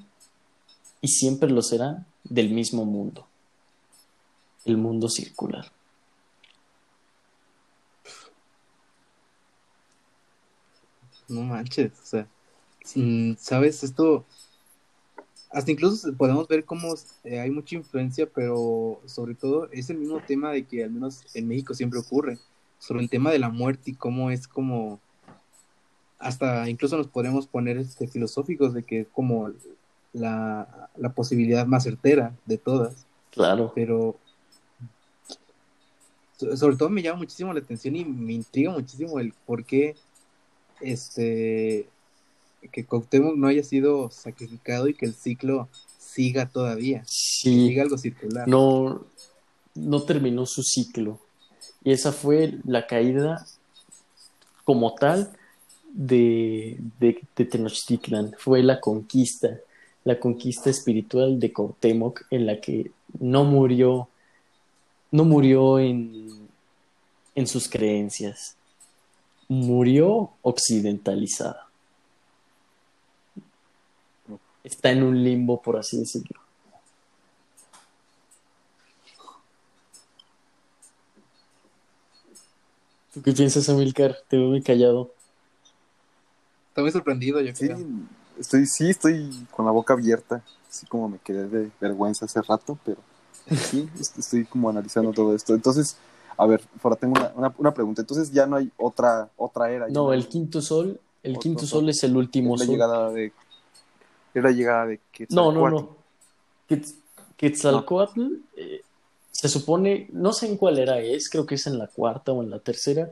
[1.01, 3.27] y siempre lo serán del mismo mundo,
[4.65, 5.71] el mundo circular.
[11.27, 12.27] No manches, o sea,
[13.37, 14.25] sabes, esto,
[15.49, 20.21] hasta incluso podemos ver cómo eh, hay mucha influencia, pero sobre todo es el mismo
[20.21, 22.37] tema de que al menos en México siempre ocurre,
[22.81, 24.99] sobre el tema de la muerte y cómo es como,
[26.17, 29.51] hasta incluso nos podemos poner este, filosóficos de que como
[30.13, 33.05] la, la posibilidad más certera de todas.
[33.29, 33.71] Claro.
[33.75, 34.17] Pero
[36.55, 39.95] sobre todo me llama muchísimo la atención y me intriga muchísimo el por qué
[40.81, 41.87] este
[42.71, 47.03] que Cuauhtémoc no haya sido sacrificado y que el ciclo siga todavía.
[47.05, 47.67] Sí.
[47.67, 48.47] siga algo circular.
[48.47, 49.05] No,
[49.75, 51.19] no terminó su ciclo.
[51.83, 53.45] Y esa fue la caída
[54.63, 55.31] como tal
[55.93, 58.35] de, de, Tenochtitlan.
[58.37, 59.59] Fue la conquista
[60.03, 64.07] la conquista espiritual de Cuauhtémoc en la que no murió
[65.11, 66.47] no murió en,
[67.35, 68.55] en sus creencias,
[69.49, 71.67] murió occidentalizada.
[74.63, 76.40] Está en un limbo, por así decirlo.
[83.13, 84.17] ¿Tú qué piensas, Amilcar?
[84.27, 85.13] Te veo muy callado.
[86.69, 87.77] Estoy muy sorprendido, yo Sí, creo.
[88.39, 92.77] estoy, sí, estoy con la boca abierta, así como me quedé de vergüenza hace rato,
[92.85, 92.97] pero
[93.69, 95.53] sí, est- estoy como analizando todo esto.
[95.53, 95.97] Entonces,
[96.37, 98.01] a ver, ahora tengo una, una, una pregunta.
[98.01, 99.89] Entonces ya no hay otra, otra era.
[99.89, 101.89] No, el quinto sol, el Otro quinto sol.
[101.89, 102.75] es el último es la sol.
[102.75, 103.33] llegada de.
[104.33, 105.97] Es la llegada de No, no, no.
[106.69, 106.95] Quetz-
[107.35, 108.21] Quetzalcóatl
[108.55, 108.81] eh,
[109.41, 112.43] se supone, no sé en cuál era es, creo que es en la cuarta o
[112.43, 113.09] en la tercera,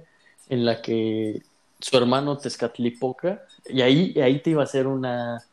[0.47, 1.41] en la que
[1.80, 5.43] su hermano Tezcatlipoca, y ahí, y ahí te iba a hacer una,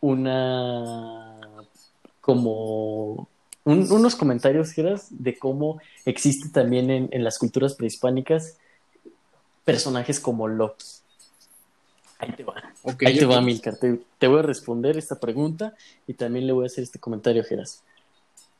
[0.00, 1.40] una,
[2.20, 3.28] como,
[3.64, 8.58] un- unos comentarios, Geras, de cómo existe también en, en las culturas prehispánicas
[9.64, 10.86] personajes como Loki.
[12.20, 12.54] Ahí te va.
[13.04, 13.76] Ahí te va, Milcar.
[13.76, 15.74] Te, te voy a responder esta pregunta
[16.06, 17.82] y también le voy a hacer este comentario Geras.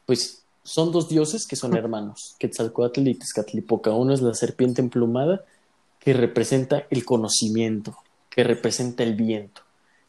[0.06, 3.90] Pues son dos dioses que son hermanos, Quetzalcoatl y Tezcatlipoca.
[3.90, 5.44] Uno es la serpiente emplumada
[5.98, 7.96] que representa el conocimiento,
[8.30, 9.62] que representa el viento,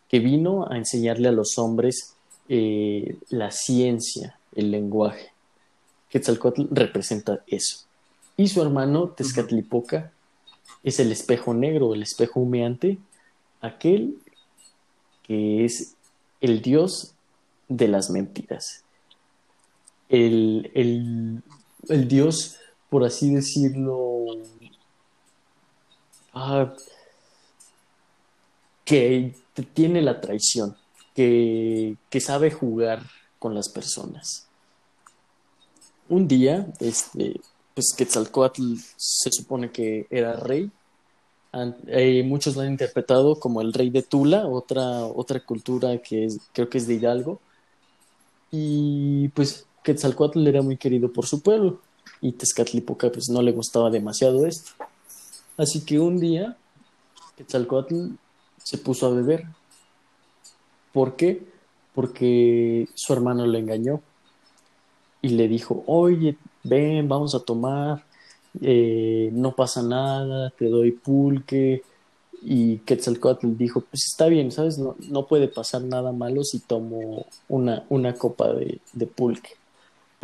[0.07, 2.15] que vino a enseñarle a los hombres
[2.49, 5.31] eh, la ciencia, el lenguaje.
[6.09, 7.85] Quetzalcoatl representa eso.
[8.37, 10.11] Y su hermano Tezcatlipoca
[10.83, 12.97] es el espejo negro, el espejo humeante,
[13.61, 14.17] aquel
[15.23, 15.95] que es
[16.41, 17.13] el dios
[17.69, 18.82] de las mentiras.
[20.13, 21.41] El, el,
[21.89, 22.57] el dios,
[22.91, 24.25] por así decirlo,
[26.35, 26.71] ah,
[28.85, 29.33] que
[29.73, 30.77] tiene la traición,
[31.15, 33.01] que, que sabe jugar
[33.39, 34.45] con las personas.
[36.09, 37.41] Un día, este,
[37.73, 40.69] pues Quetzalcoatl se supone que era rey.
[41.87, 46.69] Eh, muchos lo han interpretado como el rey de Tula, otra, otra cultura que creo
[46.69, 47.41] que es de Hidalgo.
[48.51, 51.79] Y pues Quetzalcoatl era muy querido por su pueblo
[52.21, 54.71] y Tezcatlipoca pues no le gustaba demasiado esto.
[55.57, 56.57] Así que un día
[57.37, 58.11] Quetzalcoatl
[58.63, 59.45] se puso a beber.
[60.91, 61.43] ¿Por qué?
[61.93, 64.01] Porque su hermano le engañó
[65.21, 68.03] y le dijo, oye, ven, vamos a tomar,
[68.61, 71.83] eh, no pasa nada, te doy pulque.
[72.41, 74.77] Y Quetzalcoatl dijo, pues está bien, ¿sabes?
[74.77, 79.51] No, no puede pasar nada malo si tomo una, una copa de, de pulque.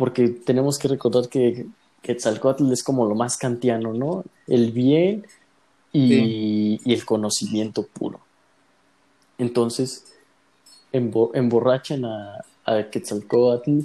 [0.00, 1.66] Porque tenemos que recordar que
[2.00, 4.24] Quetzalcoatl es como lo más kantiano, ¿no?
[4.46, 5.26] El bien
[5.92, 8.20] y, y el conocimiento puro.
[9.36, 10.06] Entonces,
[10.90, 13.80] emborrachan a, a Quetzalcoatl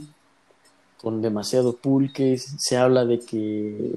[1.01, 3.91] con demasiado pulque, se habla de que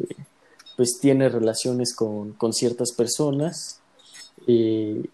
[0.77, 3.81] pues tiene relaciones con, con ciertas personas
[4.49, 5.05] eh,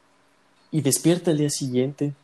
[0.71, 2.15] y despierta el día siguiente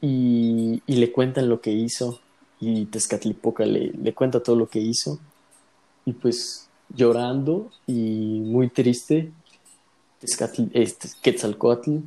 [0.00, 2.20] y, y, le cuentan lo que hizo
[2.60, 5.18] y Tezcatlipoca le, le cuenta todo lo que hizo
[6.04, 9.32] y pues llorando y muy triste
[10.72, 11.98] este, Quetzalcoatl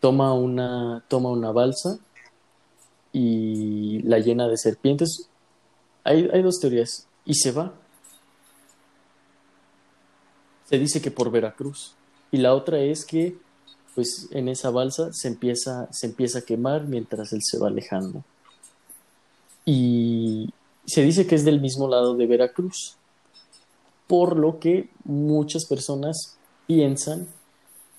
[0.00, 1.98] toma una, toma una balsa
[3.12, 5.28] y la llena de serpientes.
[6.04, 7.06] Hay, hay dos teorías.
[7.24, 7.74] Y se va.
[10.68, 11.94] Se dice que por Veracruz.
[12.30, 13.36] Y la otra es que,
[13.94, 18.22] pues, en esa balsa se empieza, se empieza a quemar mientras él se va alejando.
[19.64, 20.52] Y
[20.86, 22.96] se dice que es del mismo lado de Veracruz.
[24.06, 26.36] Por lo que muchas personas
[26.66, 27.28] piensan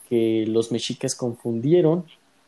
[0.10, 2.06] que los mexicas confundieron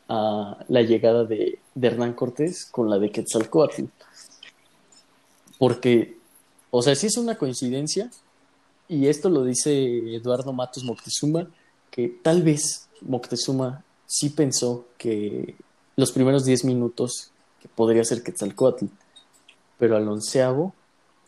[0.08, 3.84] a la llegada de, Hernán Cortés con la de Quetzalcoatl.
[5.58, 6.18] Porque,
[6.70, 8.10] o sea, sí es una coincidencia,
[8.88, 11.48] y esto lo dice Eduardo Matos Moctezuma,
[11.90, 15.54] que tal vez Moctezuma sí pensó que
[15.96, 18.86] los primeros 10 minutos que podría ser Quetzalcoatl,
[19.78, 20.74] pero al onceavo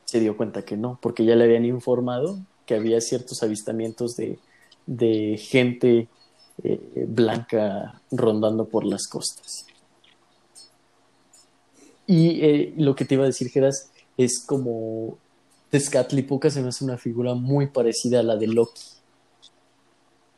[0.05, 4.38] se dio cuenta que no, porque ya le habían informado que había ciertos avistamientos de,
[4.86, 6.09] de gente
[6.62, 9.66] eh, blanca rondando por las costas.
[12.07, 15.18] Y eh, lo que te iba a decir, Geras, es como
[15.70, 18.82] Tezcatlipoca se me hace una figura muy parecida a la de Loki.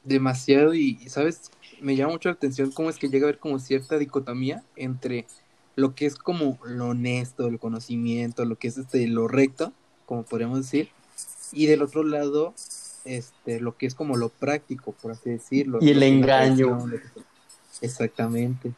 [0.02, 1.50] Demasiado, y, sabes,
[1.80, 5.26] me llama mucho la atención cómo es que llega a haber como cierta dicotomía entre
[5.79, 9.72] lo que es como lo honesto, el conocimiento, lo que es este lo recto,
[10.07, 10.89] como podríamos decir,
[11.53, 12.53] y del otro lado
[13.05, 15.79] este, lo que es como lo práctico, por así decirlo.
[15.81, 16.85] Y el engaño.
[17.81, 18.72] Exactamente.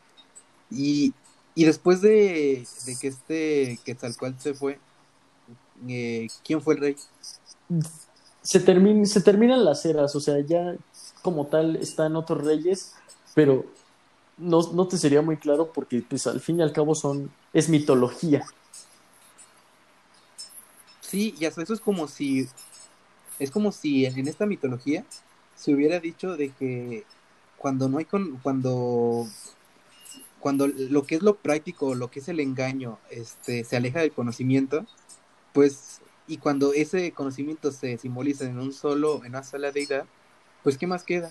[0.70, 1.14] Y,
[1.54, 4.78] y después de, de, que este Quetzalcoatl se fue,
[5.88, 6.96] eh, ¿quién fue el rey?
[8.42, 10.76] Se, termina se terminan las eras, o sea, ya
[11.22, 12.92] como tal están otros reyes,
[13.34, 13.64] pero
[14.40, 17.68] no, no te sería muy claro porque pues al fin y al cabo son, es
[17.68, 18.44] mitología.
[21.00, 22.48] Sí, y hasta eso es como si
[23.38, 25.04] es como si en, esta mitología
[25.56, 27.04] se hubiera dicho de que
[27.56, 29.26] cuando no hay con, cuando
[30.40, 34.12] cuando lo que es lo práctico, lo que es el engaño, este, se aleja del
[34.12, 34.86] conocimiento,
[35.52, 40.06] pues, y cuando ese conocimiento se simboliza en un solo, en una sola deidad,
[40.62, 41.30] pues, ¿qué más queda?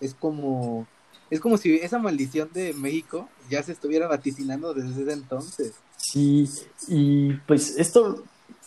[0.00, 0.86] Es como,
[1.30, 5.72] es como si esa maldición de México ya se estuviera vaticinando desde ese entonces.
[5.96, 6.48] Sí,
[6.88, 8.24] y pues esto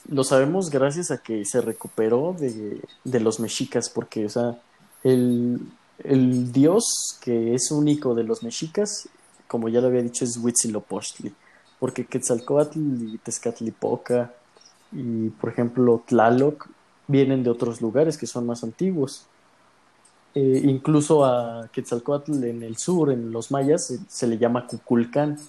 [0.10, 4.60] lo sabemos gracias a que se recuperó de, de los mexicas, porque, o sea,
[5.04, 5.60] el,
[6.04, 9.10] el, dios que es único de los mexicas,
[9.48, 11.34] como ya lo había dicho, es Huitzilopochtli,
[11.80, 14.34] porque Quetzalcoatl y Tezcatlipoca
[14.92, 16.68] y, por ejemplo, Tlaloc
[17.08, 19.26] vienen de otros lugares que son más antiguos.
[20.40, 25.40] Eh, incluso a Quetzalcoatl en el sur, en los mayas, se, le llama Cuculcán.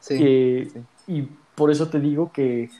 [0.00, 0.80] Sí, eh, sí.
[1.06, 2.70] Y por eso te digo que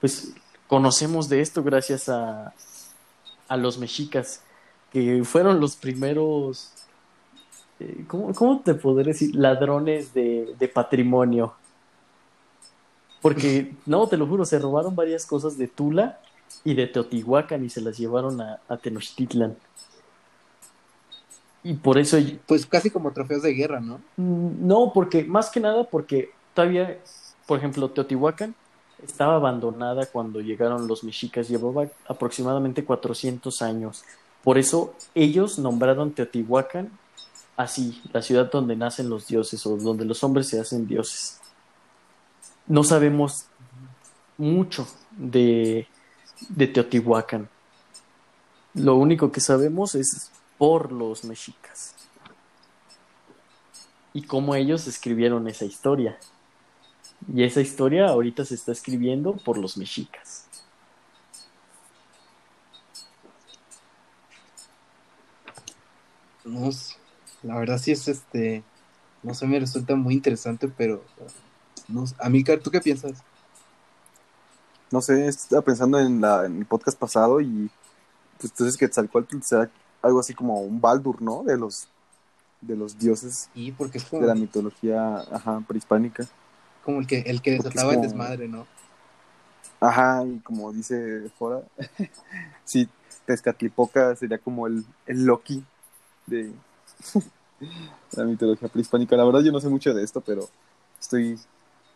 [0.00, 0.32] pues
[0.68, 2.54] conocemos de esto gracias a,
[3.48, 4.40] a los mexicas,
[4.92, 6.70] que fueron los primeros,
[7.80, 9.34] eh, ¿cómo, te podré decir?
[9.34, 11.54] Ladrones de, de patrimonio.
[13.20, 16.20] Porque, no, te lo juro, se robaron varias cosas de Tula
[16.62, 19.56] y de Teotihuacán y se las llevaron a, a Tenochtitlan.
[21.64, 22.18] Y por eso...
[22.46, 24.00] Pues casi como trofeos de guerra, ¿no?
[24.16, 27.00] Mm, no, porque más que nada porque todavía,
[27.46, 28.54] por ejemplo, Teotihuacán
[29.02, 34.04] estaba abandonada cuando llegaron los mexicas, llevaba aproximadamente 400 años.
[34.42, 36.90] Por eso ellos nombraron Teotihuacán
[37.56, 41.40] así, la ciudad donde nacen los dioses o donde los hombres se hacen dioses.
[42.66, 43.46] No sabemos
[44.36, 44.86] mucho
[45.16, 45.86] de,
[46.48, 47.48] de Teotihuacán.
[48.74, 51.94] Lo único que sabemos es por los mexicas
[54.14, 56.16] y cómo ellos escribieron esa historia.
[57.32, 60.46] Y esa historia ahorita se está escribiendo por los mexicas.
[66.44, 66.70] No,
[67.42, 68.62] la verdad sí es este,
[69.22, 71.02] no sé, me resulta muy interesante, pero
[71.88, 73.22] no, Amícar, ¿tú qué piensas?
[74.90, 77.70] No sé, estaba pensando en, la, en el podcast pasado y
[78.38, 79.70] pues entonces que Quetzalcóatl será
[80.04, 81.42] algo así como un Baldur, ¿no?
[81.42, 81.88] De los
[82.60, 86.26] de los dioses y porque es de la mitología ajá, prehispánica.
[86.82, 88.66] Como el que el que desataba el desmadre, ¿no?
[89.80, 91.62] Ajá, y como dice Fora,
[92.64, 92.88] sí,
[93.26, 95.64] Tezcatlipoca sería como el, el Loki
[96.26, 96.52] de
[98.12, 99.16] la mitología prehispánica.
[99.16, 100.48] La verdad yo no sé mucho de esto, pero
[101.00, 101.38] estoy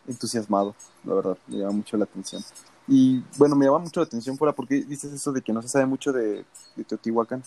[0.07, 2.43] entusiasmado, la verdad, me llama mucho la atención.
[2.87, 5.67] Y bueno, me llama mucho la atención, Fora, porque dices eso de que no se
[5.67, 6.43] sabe mucho de,
[6.87, 7.43] Teotihuacán.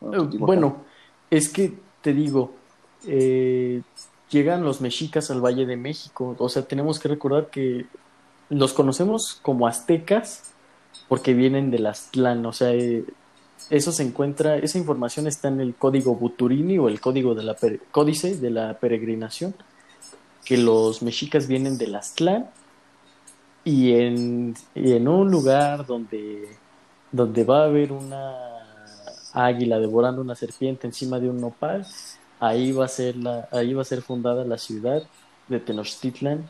[0.00, 0.76] Bueno, bueno,
[1.30, 2.52] es que te digo,
[3.06, 3.82] eh,
[4.30, 6.36] llegan los mexicas al Valle de México.
[6.38, 7.86] O sea, tenemos que recordar que
[8.50, 10.50] los conocemos como aztecas
[11.08, 12.44] porque vienen del Aztlán.
[12.46, 13.04] O sea, eh,
[13.70, 17.56] eso se encuentra, esa información está en el código Buturini o el código de la
[17.90, 19.54] códice de la peregrinación,
[20.44, 22.50] que los mexicas vienen del Aztlán
[23.64, 26.48] y en, y en un lugar donde,
[27.10, 28.53] donde va a haber una
[29.34, 31.86] águila devorando una serpiente encima de un nopal,
[32.40, 35.02] ahí va a ser, la, ahí va a ser fundada la ciudad
[35.48, 36.46] de Tenochtitlan,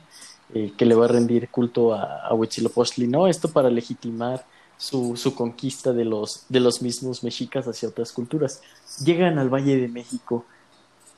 [0.55, 3.27] eh, que le va a rendir culto a, a Huitzilopochtli, ¿no?
[3.27, 4.45] Esto para legitimar
[4.77, 8.61] su, su, conquista de los, de los mismos mexicas hacia otras culturas.
[9.05, 10.45] Llegan al Valle de México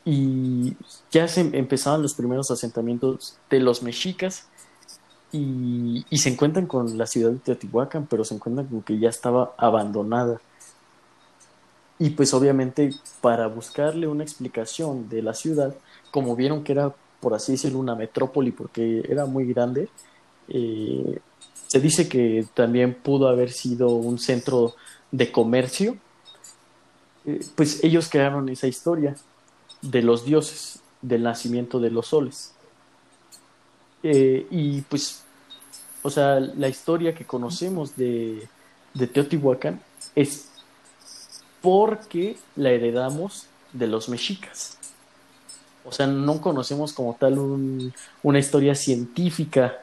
[0.04, 0.76] y
[1.10, 4.46] ya se empezaban los primeros asentamientos de los mexicas
[5.32, 9.08] y, y se encuentran con la ciudad de Teotihuacán, pero se encuentran con que ya
[9.08, 10.40] estaba abandonada.
[11.98, 12.90] Y pues obviamente
[13.20, 15.74] para buscarle una explicación de la ciudad,
[16.10, 19.88] como vieron que era, por así decirlo, una metrópoli porque era muy grande,
[20.48, 21.18] eh,
[21.66, 24.74] se dice que también pudo haber sido un centro
[25.10, 25.96] de comercio,
[27.24, 29.16] eh, pues ellos crearon esa historia
[29.82, 32.52] de los dioses, del nacimiento de los soles.
[34.02, 35.22] Eh, y pues,
[36.02, 38.46] o sea, la historia que conocemos de,
[38.94, 39.80] de Teotihuacán
[40.14, 40.48] es
[41.66, 44.78] porque la heredamos de los mexicas.
[45.84, 47.40] O sea, no conocemos como tal
[48.22, 49.76] una historia científica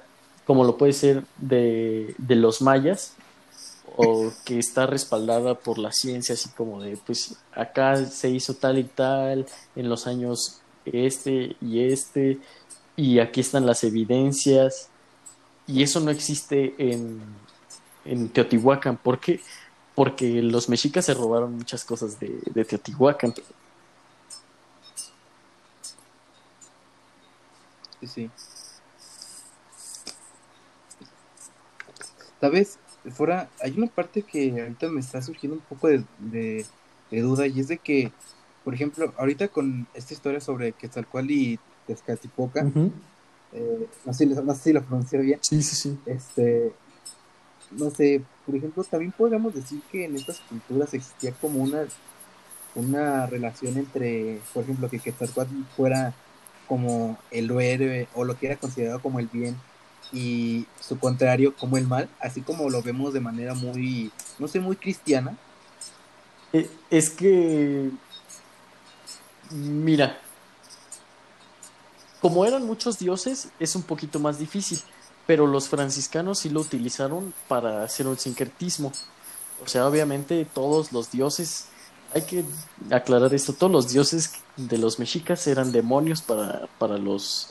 [0.45, 3.15] como lo puede ser de, de, los mayas
[3.97, 8.79] o que está respaldada por la ciencia, así como de, pues acá se hizo tal
[8.79, 12.39] y tal en los años este y este
[12.95, 14.87] y aquí están las evidencias
[15.67, 17.21] y eso no existe en,
[18.05, 18.97] en Teotihuacán.
[19.01, 19.41] Porque
[19.95, 23.33] los mexicas se robaron muchas cosas de, de Teotihuacán.
[28.01, 28.29] Sí, sí.
[32.41, 32.77] ¿Sabes?
[33.11, 36.65] Fuera, hay una parte que ahorita me está surgiendo un poco de, de,
[37.21, 38.11] duda y es de que,
[38.63, 42.65] por ejemplo, ahorita con esta historia sobre Quetzalcoatl y Tezcatlipoca,
[43.53, 45.39] eh, no, sé, no, sé, si lo pronuncié bien.
[45.41, 45.99] Sí, sí, sí.
[46.05, 46.73] Este,
[47.71, 51.85] no sé, por ejemplo, también podríamos decir que en estas culturas existía como una,
[52.75, 56.13] una relación entre, por ejemplo, que Quetzalcoatl fuera
[56.67, 59.55] como el héroe o lo que era considerado como el bien
[60.11, 64.59] y su contrario como el mal, así como lo vemos de manera muy, no sé,
[64.59, 65.37] muy cristiana.
[66.51, 67.89] Eh, es que,
[69.51, 70.19] mira,
[72.21, 74.79] como eran muchos dioses, es un poquito más difícil
[75.25, 78.91] pero los franciscanos sí lo utilizaron para hacer un sincretismo.
[79.63, 81.67] O sea, obviamente todos los dioses,
[82.13, 82.43] hay que
[82.91, 87.49] aclarar esto, todos los dioses de los mexicas eran demonios para, para, los,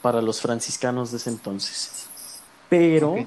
[0.00, 2.06] para los franciscanos de ese entonces.
[2.68, 3.26] Pero,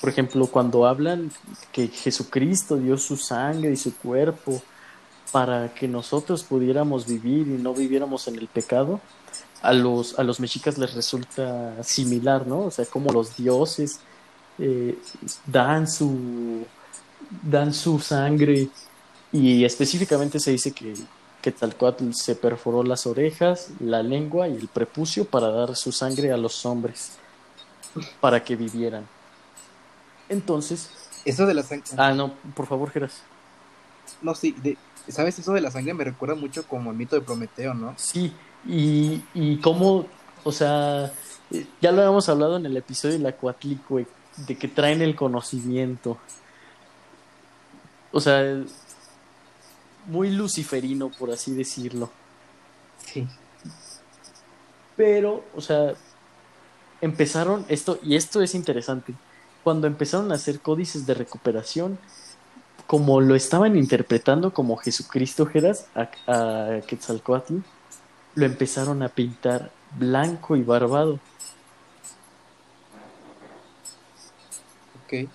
[0.00, 1.32] por ejemplo, cuando hablan
[1.72, 4.60] que Jesucristo dio su sangre y su cuerpo
[5.32, 9.00] para que nosotros pudiéramos vivir y no viviéramos en el pecado,
[9.62, 12.60] a los, a los mexicas les resulta similar, ¿no?
[12.60, 14.00] O sea, como los dioses
[14.58, 14.98] eh,
[15.46, 16.66] dan su
[17.42, 18.68] dan su sangre
[19.32, 20.94] Y específicamente se dice que
[21.42, 26.36] Quetzalcoatl se perforó las orejas, la lengua y el prepucio para dar su sangre a
[26.36, 27.12] los hombres,
[28.20, 29.06] para que vivieran.
[30.28, 30.88] Entonces...
[31.24, 31.84] Eso de la sangre...
[31.96, 33.22] Ah, no, por favor, Geras.
[34.22, 34.78] No, sí, de...
[35.08, 35.38] ¿sabes?
[35.38, 37.92] Eso de la sangre me recuerda mucho como el mito de Prometeo, ¿no?
[37.96, 38.32] Sí,
[38.66, 40.06] y, y cómo,
[40.42, 41.12] o sea,
[41.80, 44.06] ya lo habíamos hablado en el episodio de la Cuatlicue,
[44.36, 46.18] de que traen el conocimiento.
[48.12, 48.62] O sea,
[50.06, 52.10] muy luciferino, por así decirlo.
[52.98, 53.26] Sí.
[54.96, 55.94] Pero, o sea,
[57.00, 59.14] empezaron esto, y esto es interesante,
[59.62, 61.98] cuando empezaron a hacer códices de recuperación,
[62.86, 67.58] como lo estaban interpretando como Jesucristo Geras a, a Quetzalcoatl,
[68.34, 71.20] lo empezaron a pintar blanco y barbado.
[75.04, 75.28] Ok.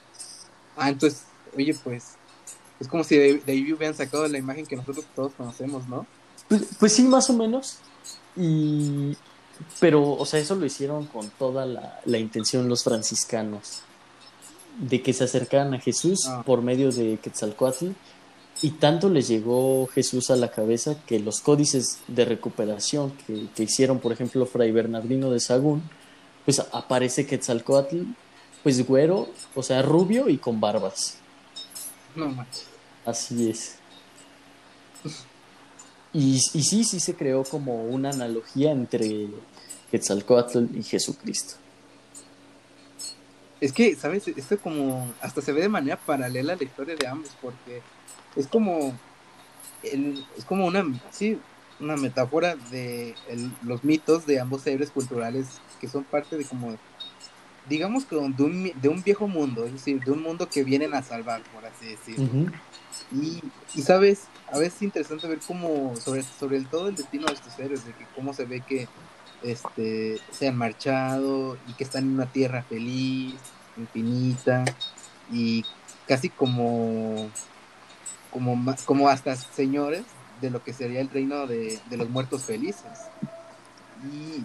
[0.78, 1.24] Ah, entonces,
[1.56, 2.16] oye, pues,
[2.80, 6.06] es como si de, de ahí hubieran sacado la imagen que nosotros todos conocemos, ¿no?
[6.48, 7.78] Pues, pues sí, más o menos.
[8.36, 9.16] Y,
[9.80, 13.82] pero, o sea, eso lo hicieron con toda la, la intención los franciscanos,
[14.80, 16.44] de que se acercaran a Jesús Ah.
[16.46, 17.90] por medio de Quetzalcoatl,
[18.62, 23.64] y tanto les llegó Jesús a la cabeza que los códices de recuperación que, que
[23.64, 25.82] hicieron, por ejemplo, Fray Bernardino de Sagún,
[26.44, 28.04] pues aparece Quetzalcoatl,
[28.64, 31.18] pues güero, o sea, rubio y con barbas.
[32.16, 32.68] No manches.
[33.06, 33.76] Así es.
[36.12, 39.28] Y, y sí, sí se creó como una analogía entre
[39.92, 41.56] Quetzalcoatl y Jesucristo.
[43.62, 44.28] Es que, ¿sabes?
[44.28, 47.82] Esto como hasta se ve de manera paralela a la historia de ambos, porque
[48.36, 49.00] es como
[49.84, 51.38] el- es como una sí,
[51.80, 56.78] una metáfora de el- los mitos de ambos héroes culturales que son parte de como
[57.70, 60.94] digamos que de un, de un viejo mundo, es decir, de un mundo que vienen
[60.94, 62.26] a salvar, por así decirlo.
[63.12, 63.42] Y,
[63.74, 67.34] y sabes, a veces es interesante ver cómo, sobre, sobre el todo el destino de
[67.34, 68.88] estos héroes, de que cómo se ve que
[69.44, 73.40] este, se han marchado y que están en una tierra feliz,
[73.78, 74.64] infinita,
[75.32, 75.64] y
[76.08, 77.30] casi como,
[78.32, 80.04] como, como hasta señores
[80.42, 82.84] de lo que sería el reino de, de los muertos felices.
[84.14, 84.44] Y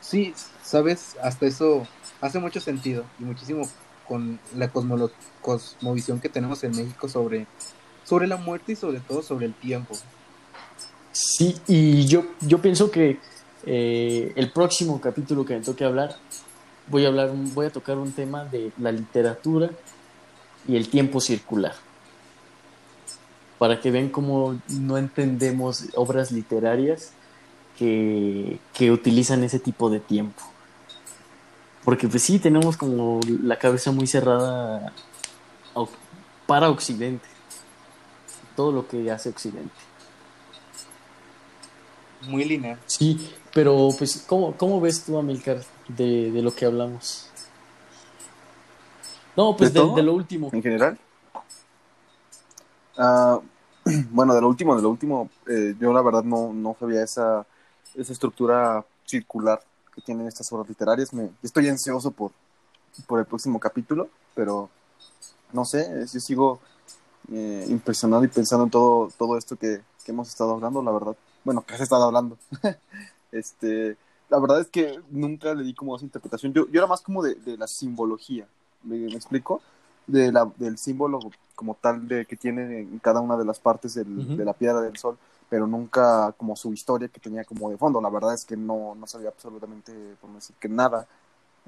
[0.00, 1.86] sí, sabes, hasta eso
[2.20, 3.68] hace mucho sentido y muchísimo
[4.06, 5.12] con la cosmolo-
[5.42, 7.46] cosmovisión que tenemos en México sobre,
[8.04, 9.94] sobre la muerte y sobre todo sobre el tiempo.
[11.12, 13.18] Sí, y yo, yo pienso que
[13.64, 16.16] eh, el próximo capítulo que me toque hablar,
[16.86, 19.70] voy a hablar, voy a tocar un tema de la literatura
[20.66, 21.74] y el tiempo circular.
[23.58, 27.12] Para que vean cómo no entendemos obras literarias
[27.78, 30.42] que, que utilizan ese tipo de tiempo.
[31.84, 34.92] Porque pues sí, tenemos como la cabeza muy cerrada
[36.46, 37.26] para Occidente.
[38.56, 39.70] Todo lo que hace Occidente.
[42.26, 42.78] Muy lineal.
[42.86, 47.30] Sí, pero pues, ¿cómo, cómo ves tú, Amilcar, de, de lo que hablamos?
[49.36, 50.50] No, pues ¿De de lo último.
[50.52, 50.98] en general.
[52.98, 53.40] Ah,
[54.10, 57.46] bueno, de lo último, de lo último, eh, yo la verdad no, no sabía esa,
[57.94, 59.60] esa estructura circular
[59.94, 61.12] que tienen estas obras literarias.
[61.14, 62.32] Me, estoy ansioso por,
[63.06, 64.68] por el próximo capítulo, pero
[65.52, 66.60] no sé, yo sigo
[67.32, 71.16] eh, impresionado y pensando en todo, todo esto que, que hemos estado hablando, la verdad.
[71.44, 72.36] Bueno, que has estado hablando.
[73.32, 73.96] este,
[74.28, 76.52] la verdad es que nunca le di como esa interpretación.
[76.52, 78.48] Yo, yo era más como de, de la simbología.
[78.82, 79.62] ¿Me, me explico?
[80.08, 81.20] De la, del símbolo
[81.54, 84.80] como tal de que tiene en cada una de las partes del- de la piedra
[84.80, 85.16] del sol,
[85.50, 88.00] pero nunca como su historia que tenía como de fondo.
[88.00, 91.06] La verdad es que no, no sabía absolutamente, por no decir que nada,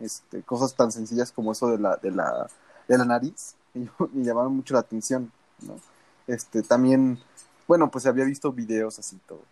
[0.01, 2.49] este, cosas tan sencillas como eso de la, de la,
[2.89, 5.31] de la nariz, y me llamaron mucho la atención,
[5.63, 5.77] ¿no?
[6.27, 7.19] Este, también,
[7.69, 9.43] bueno, pues había visto videos así, todo,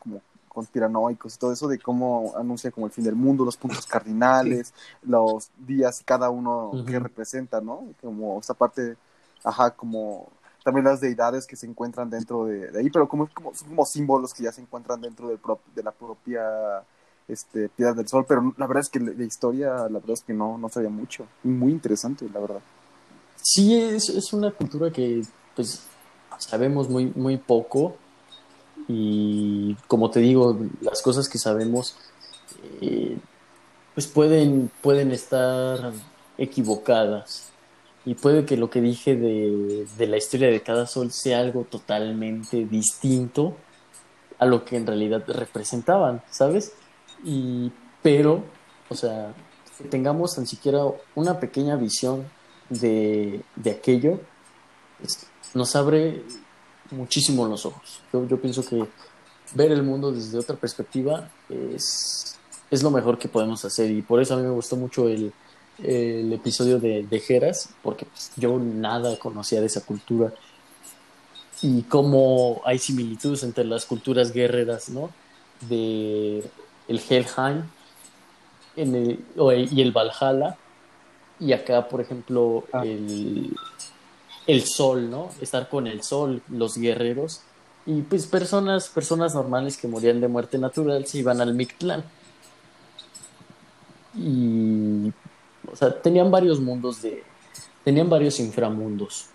[0.00, 0.20] como
[0.58, 4.74] conspiranoicos y todo eso de cómo anuncia como el fin del mundo, los puntos cardinales,
[5.02, 7.82] los días, cada uno que representa, ¿no?
[8.02, 8.96] Como esta parte,
[9.44, 10.28] ajá, como
[10.64, 13.84] también las deidades que se encuentran dentro de, de ahí, pero como, como, son como
[13.86, 16.42] símbolos que ya se encuentran dentro del prop- de la propia
[17.28, 20.34] este, Piedra del Sol, pero la verdad es que la historia, la verdad es que
[20.34, 22.60] no, no sabía mucho, y muy interesante, la verdad.
[23.36, 25.22] Sí, es, es una cultura que
[25.54, 25.82] pues
[26.38, 27.96] sabemos muy, muy poco
[28.88, 31.96] y como te digo, las cosas que sabemos
[32.80, 33.18] eh,
[33.94, 35.92] pues pueden, pueden estar
[36.38, 37.50] equivocadas
[38.04, 41.64] y puede que lo que dije de, de la historia de cada sol sea algo
[41.64, 43.56] totalmente distinto
[44.38, 46.72] a lo que en realidad representaban, ¿sabes?
[47.24, 47.72] Y,
[48.02, 48.44] pero,
[48.88, 49.34] o sea,
[49.76, 50.80] que tengamos tan siquiera
[51.14, 52.24] una pequeña visión
[52.70, 54.20] de, de aquello,
[55.54, 56.22] nos abre
[56.90, 58.00] muchísimo los ojos.
[58.12, 58.84] Yo, yo pienso que
[59.54, 62.36] ver el mundo desde otra perspectiva es,
[62.70, 65.32] es lo mejor que podemos hacer y por eso a mí me gustó mucho el,
[65.82, 70.32] el episodio de, de Jeras, porque pues, yo nada conocía de esa cultura
[71.62, 75.10] y cómo hay similitudes entre las culturas guerreras, ¿no?
[75.68, 76.44] De
[76.86, 77.64] el Helheim
[78.76, 79.24] en el-
[79.72, 80.56] y el Valhalla
[81.40, 82.82] y acá, por ejemplo, Ah.
[82.84, 83.54] el,
[84.48, 85.36] el sol, ¿no?
[85.40, 87.46] Estar con el sol, los guerreros
[87.86, 92.12] y pues personas, personas normales que morían de muerte natural se iban al Mictlán.
[94.12, 95.14] Y,
[95.66, 97.32] o sea, tenían varios mundos de,
[97.84, 99.34] tenían varios inframundos.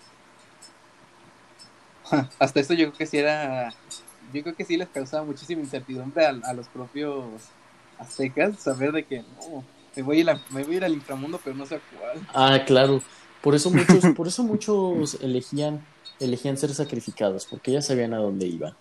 [2.38, 3.76] Hasta eso yo creo que sí era,
[4.20, 7.56] yo creo que sí les causaba muchísima incertidumbre a, a los propios
[7.96, 10.94] aztecas saber de que no, me voy, a ir a- me voy a ir al
[10.94, 12.28] inframundo, pero no sé a cuál.
[12.34, 13.02] Ah, claro.
[13.44, 15.84] Por eso muchos, por eso muchos elegían,
[16.18, 18.74] elegían ser sacrificados, porque ya sabían a dónde iban.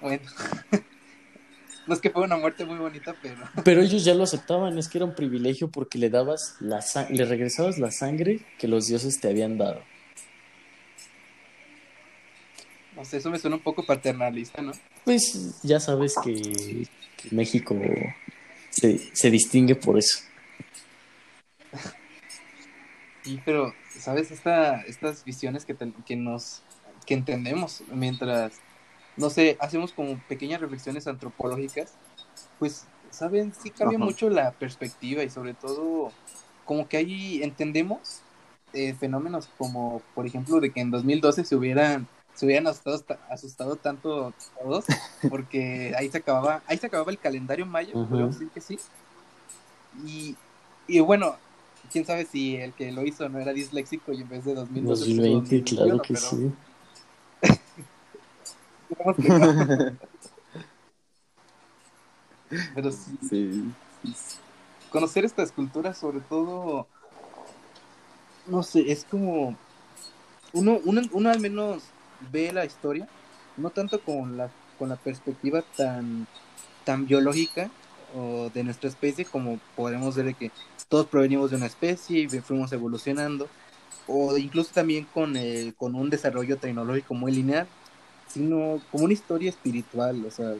[0.00, 0.22] Bueno,
[1.88, 4.88] no es que fue una muerte muy bonita, pero Pero ellos ya lo aceptaban, es
[4.88, 9.20] que era un privilegio porque le dabas la le regresabas la sangre que los dioses
[9.20, 9.82] te habían dado.
[12.94, 14.72] no sé, eso me suena un poco paternalista, ¿no?
[15.04, 17.74] Pues ya sabes que, que México
[18.68, 20.29] se, se distingue por eso.
[23.30, 24.30] Sí, pero, ¿sabes?
[24.30, 26.66] Esta, estas visiones que, ten- que nos,
[27.06, 28.64] que entendemos mientras,
[29.16, 32.00] no sé, hacemos como pequeñas reflexiones antropológicas,
[32.58, 33.54] pues, ¿saben?
[33.54, 33.98] Sí cambia Ajá.
[33.98, 36.18] mucho la perspectiva y sobre todo,
[36.64, 38.26] como que ahí entendemos
[38.72, 43.20] eh, fenómenos como, por ejemplo, de que en 2012 se hubieran, se hubieran asustado, ta-
[43.30, 44.86] asustado tanto todos,
[45.28, 48.08] porque ahí se acababa, ahí se acababa el calendario maya, Ujú.
[48.08, 48.84] podemos decir que sí.
[49.92, 50.40] Y,
[50.86, 51.42] y bueno,
[51.90, 55.04] quién sabe si el que lo hizo no era disléxico y en vez de 2012
[55.04, 56.52] puso 2020, claro 2021, que pero sí.
[59.28, 59.96] no.
[62.74, 63.72] Pero sí, Sí.
[64.90, 66.88] conocer estas culturas, sobre todo,
[68.46, 69.56] no sé, es como
[70.52, 71.84] uno, uno, uno al menos
[72.32, 73.08] ve la historia,
[73.56, 76.26] no tanto con la, con la perspectiva tan,
[76.84, 77.70] tan biológica
[78.16, 80.50] o de nuestra especie como podemos ver de que
[80.90, 83.48] todos provenimos de una especie y fuimos evolucionando,
[84.08, 87.68] o incluso también con, el, con un desarrollo tecnológico muy lineal,
[88.28, 90.54] sino como una historia espiritual, o sea,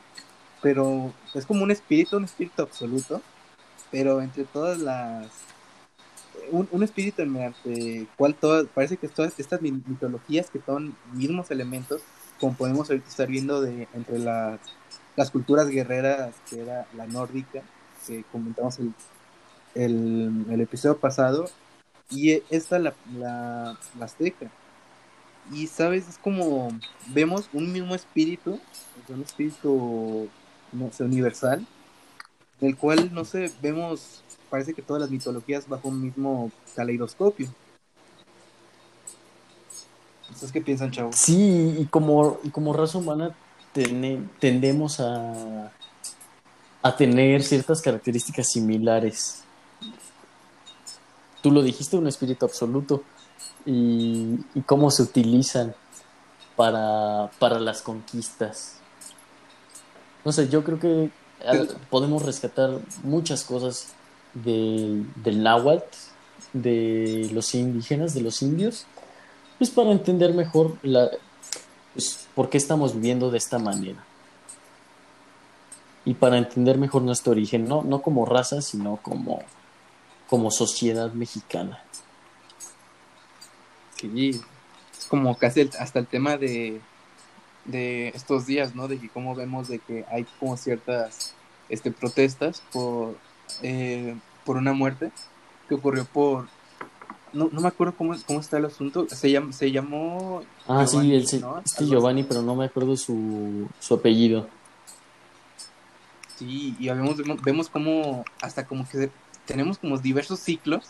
[0.63, 3.23] pero es como un espíritu, un espíritu absoluto,
[3.91, 5.29] pero entre todas las
[6.51, 11.51] un, un espíritu mediante cual todas parece que todas estas mi- mitologías que son mismos
[11.51, 12.03] elementos
[12.41, 14.61] como podemos ahorita estar viendo de entre las,
[15.17, 17.63] las culturas guerreras que era la nórdica
[18.07, 18.95] que comentamos el,
[19.75, 21.49] el, el episodio pasado
[22.11, 24.51] y e- esta la, la, la azteca
[25.53, 26.69] y sabes es como
[27.09, 28.61] vemos un mismo espíritu
[29.09, 30.29] un espíritu
[30.73, 31.67] no sé, universal
[32.61, 37.49] el cual, no sé, vemos, parece que todas las mitologías bajo un mismo caleidoscopio.
[40.31, 41.17] ¿Ustedes qué piensan, chavos?
[41.17, 43.35] Sí, y como, como raza humana
[44.41, 45.73] tendemos a,
[46.83, 49.43] a tener ciertas características similares.
[51.43, 53.03] Tú lo dijiste, un espíritu absoluto.
[53.67, 55.75] Y, y cómo se utilizan
[56.57, 58.77] para, para las conquistas.
[60.25, 61.11] No sé, yo creo que
[61.89, 63.89] podemos rescatar muchas cosas
[64.35, 65.97] de, del náhuatl,
[66.53, 68.87] de los indígenas, de los indios,
[69.59, 71.11] pues para entender mejor la,
[71.95, 74.05] pues, por qué estamos viviendo de esta manera.
[76.05, 79.41] Y para entender mejor nuestro origen, no, no como raza, sino como,
[80.31, 81.83] como sociedad mexicana.
[83.97, 84.41] Sí,
[84.99, 86.81] es como casi el- hasta el tema de,
[87.65, 88.89] de estos días, ¿no?
[88.89, 91.35] De que cómo vemos de que hay como ciertas
[91.69, 93.17] este, protestas por,
[93.63, 95.11] eh, por una muerte
[95.69, 96.49] que ocurrió por...
[97.33, 99.07] No, no me acuerdo cómo, cómo está el asunto.
[99.09, 100.43] Se, llam- se llamó...
[100.67, 101.59] Ah, sí, Giovanni, el, se- ¿no?
[101.59, 101.87] este.
[101.87, 104.49] Giovanni, pero no me acuerdo su, su apellido.
[106.37, 109.11] Sí, y vemos, vemos, como hasta como que
[109.51, 110.85] tenemos como diversos ciclos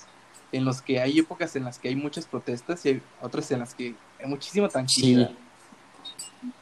[0.52, 3.60] en los que hay épocas en las que hay muchas protestas y hay otras en
[3.60, 5.30] las que hay muchísima Sí, tranquilidad.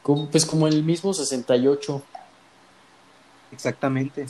[0.01, 2.01] como- pues como el mismo 68.
[3.51, 4.27] Exactamente.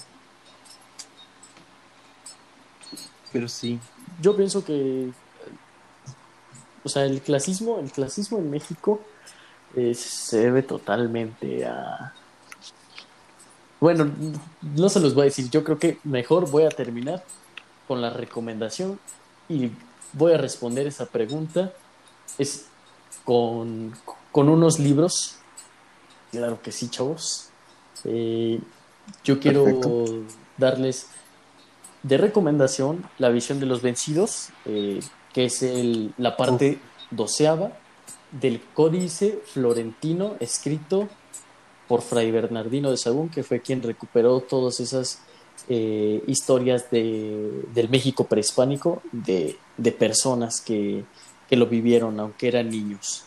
[3.31, 3.79] Pero sí,
[4.21, 5.11] Yo pienso que,
[6.83, 8.99] o sea, el clasismo, el clasismo en México
[9.75, 12.13] eh, se debe totalmente a...
[13.79, 14.11] Bueno,
[14.61, 17.23] no se los voy a decir, yo creo que mejor voy a terminar
[17.89, 18.99] con la recomendación
[19.49, 19.71] y
[20.13, 21.73] voy a responder esa pregunta.
[22.37, 22.67] Es
[23.25, 23.95] con,
[24.31, 25.37] con unos libros.
[26.31, 27.49] Claro que sí, chavos.
[28.03, 28.59] Eh,
[29.23, 30.05] yo quiero Perfecto.
[30.57, 31.07] darles
[32.03, 34.99] de recomendación La visión de los vencidos, eh,
[35.33, 36.79] que es el, la parte
[37.09, 37.71] doceava
[38.31, 41.09] del Códice Florentino, escrito
[41.87, 45.23] por Fray Bernardino de Sagún, que fue quien recuperó todas esas
[45.67, 51.03] eh, historias de, del México prehispánico, de, de personas que,
[51.49, 53.25] que lo vivieron, aunque eran niños.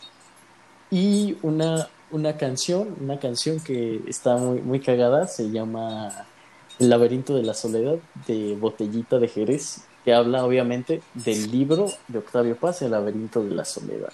[0.89, 6.27] Y una, una canción, una canción que está muy, muy cagada, se llama
[6.79, 12.19] El laberinto de la soledad, de Botellita de Jerez, que habla obviamente del libro de
[12.19, 14.13] Octavio Paz, El laberinto de la soledad.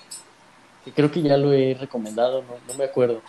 [0.85, 3.21] Que creo que ya lo he recomendado, no, no me acuerdo.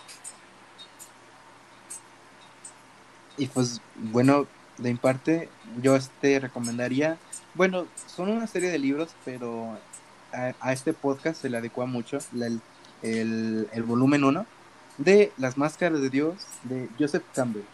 [3.36, 4.46] Y pues, bueno,
[4.80, 5.48] de mi parte,
[5.82, 7.18] yo este recomendaría,
[7.54, 9.78] bueno, son una serie de libros, pero
[10.32, 12.18] a, este podcast se le adecua mucho
[13.02, 14.46] el, el, volumen 1
[14.98, 17.64] de Las Máscaras de Dios de Joseph Campbell.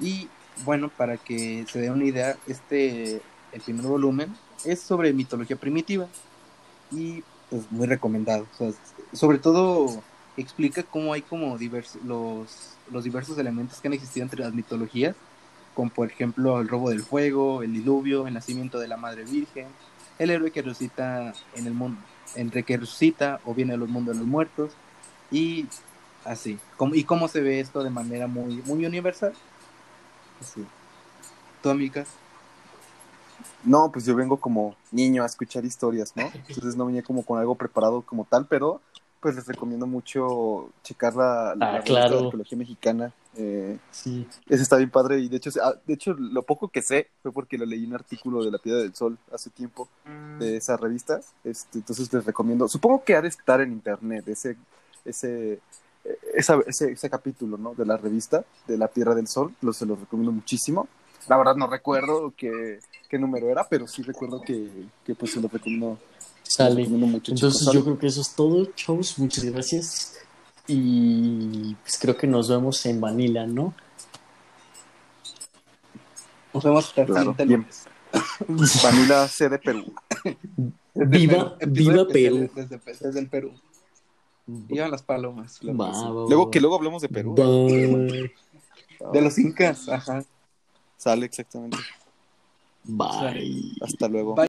[0.00, 0.28] Y
[0.64, 3.20] bueno, para que se den una idea, este,
[3.52, 4.34] el primer volumen
[4.64, 6.06] es sobre mitología primitiva
[6.90, 8.46] y pues muy recomendado.
[9.12, 10.02] Sobre todo
[10.36, 15.14] explica cómo hay como divers, los, los diversos elementos que han existido entre las mitologías,
[15.74, 19.66] como por ejemplo el robo del fuego, el diluvio, el nacimiento de la Madre Virgen,
[20.18, 22.00] el héroe que resucita en el mundo,
[22.36, 24.72] entre que resucita o viene a los mundos de los muertos,
[25.30, 25.66] y
[26.24, 26.58] así.
[26.76, 29.32] Como- y cómo se ve esto de manera muy, muy universal.
[30.40, 30.64] Así.
[31.62, 32.08] ¿Tú, amigas?
[33.64, 36.30] No, pues yo vengo como niño a escuchar historias, ¿no?
[36.48, 38.80] Entonces no venía como con algo preparado como tal, pero
[39.20, 42.18] pues les recomiendo mucho checar la, la Ah, claro.
[42.18, 43.12] de arqueología mexicana.
[43.36, 44.26] Eh, Sí.
[44.48, 47.32] ese está bien padre y de hecho, ah, de hecho lo poco que sé fue
[47.32, 49.88] porque lo leí en un artículo de La Piedra del Sol hace tiempo
[50.38, 51.20] de esa revista.
[51.42, 52.68] Este, entonces les recomiendo.
[52.68, 54.56] Supongo que ha de estar en internet ese
[55.04, 55.54] ese
[56.04, 57.74] eh, esa- ese, ese capítulo, ¿no?
[57.74, 59.54] De la revista de La Tierra del Sol.
[59.62, 60.86] Lo, se los recomiendo muchísimo.
[61.28, 62.78] La verdad no recuerdo qué,
[63.08, 64.68] qué número era, pero sí recuerdo que,
[65.04, 65.98] que pues se los recomiendo,
[66.42, 66.74] se los Sale.
[66.82, 67.32] recomiendo mucho.
[67.32, 67.74] Entonces chicos.
[67.74, 69.18] yo creo que eso es todo, chavos.
[69.18, 70.14] Muchas gracias.
[70.66, 73.74] Y pues creo que nos vemos en Manila, ¿no?
[76.52, 77.66] Nos vemos Claro, bien.
[78.82, 79.92] Vanilla C de Perú.
[80.94, 81.72] Desde Viva- Perú.
[81.72, 82.50] viva Perú.
[82.54, 83.52] Desde, desde el Perú.
[84.46, 85.58] Vivan las palomas.
[85.62, 87.34] Luego que luego hablamos de Perú.
[87.34, 90.24] De los incas, ajá.
[90.96, 91.76] Sale exactamente.
[92.84, 93.72] Bye.
[93.82, 94.34] Hasta luego.
[94.34, 94.42] Bye.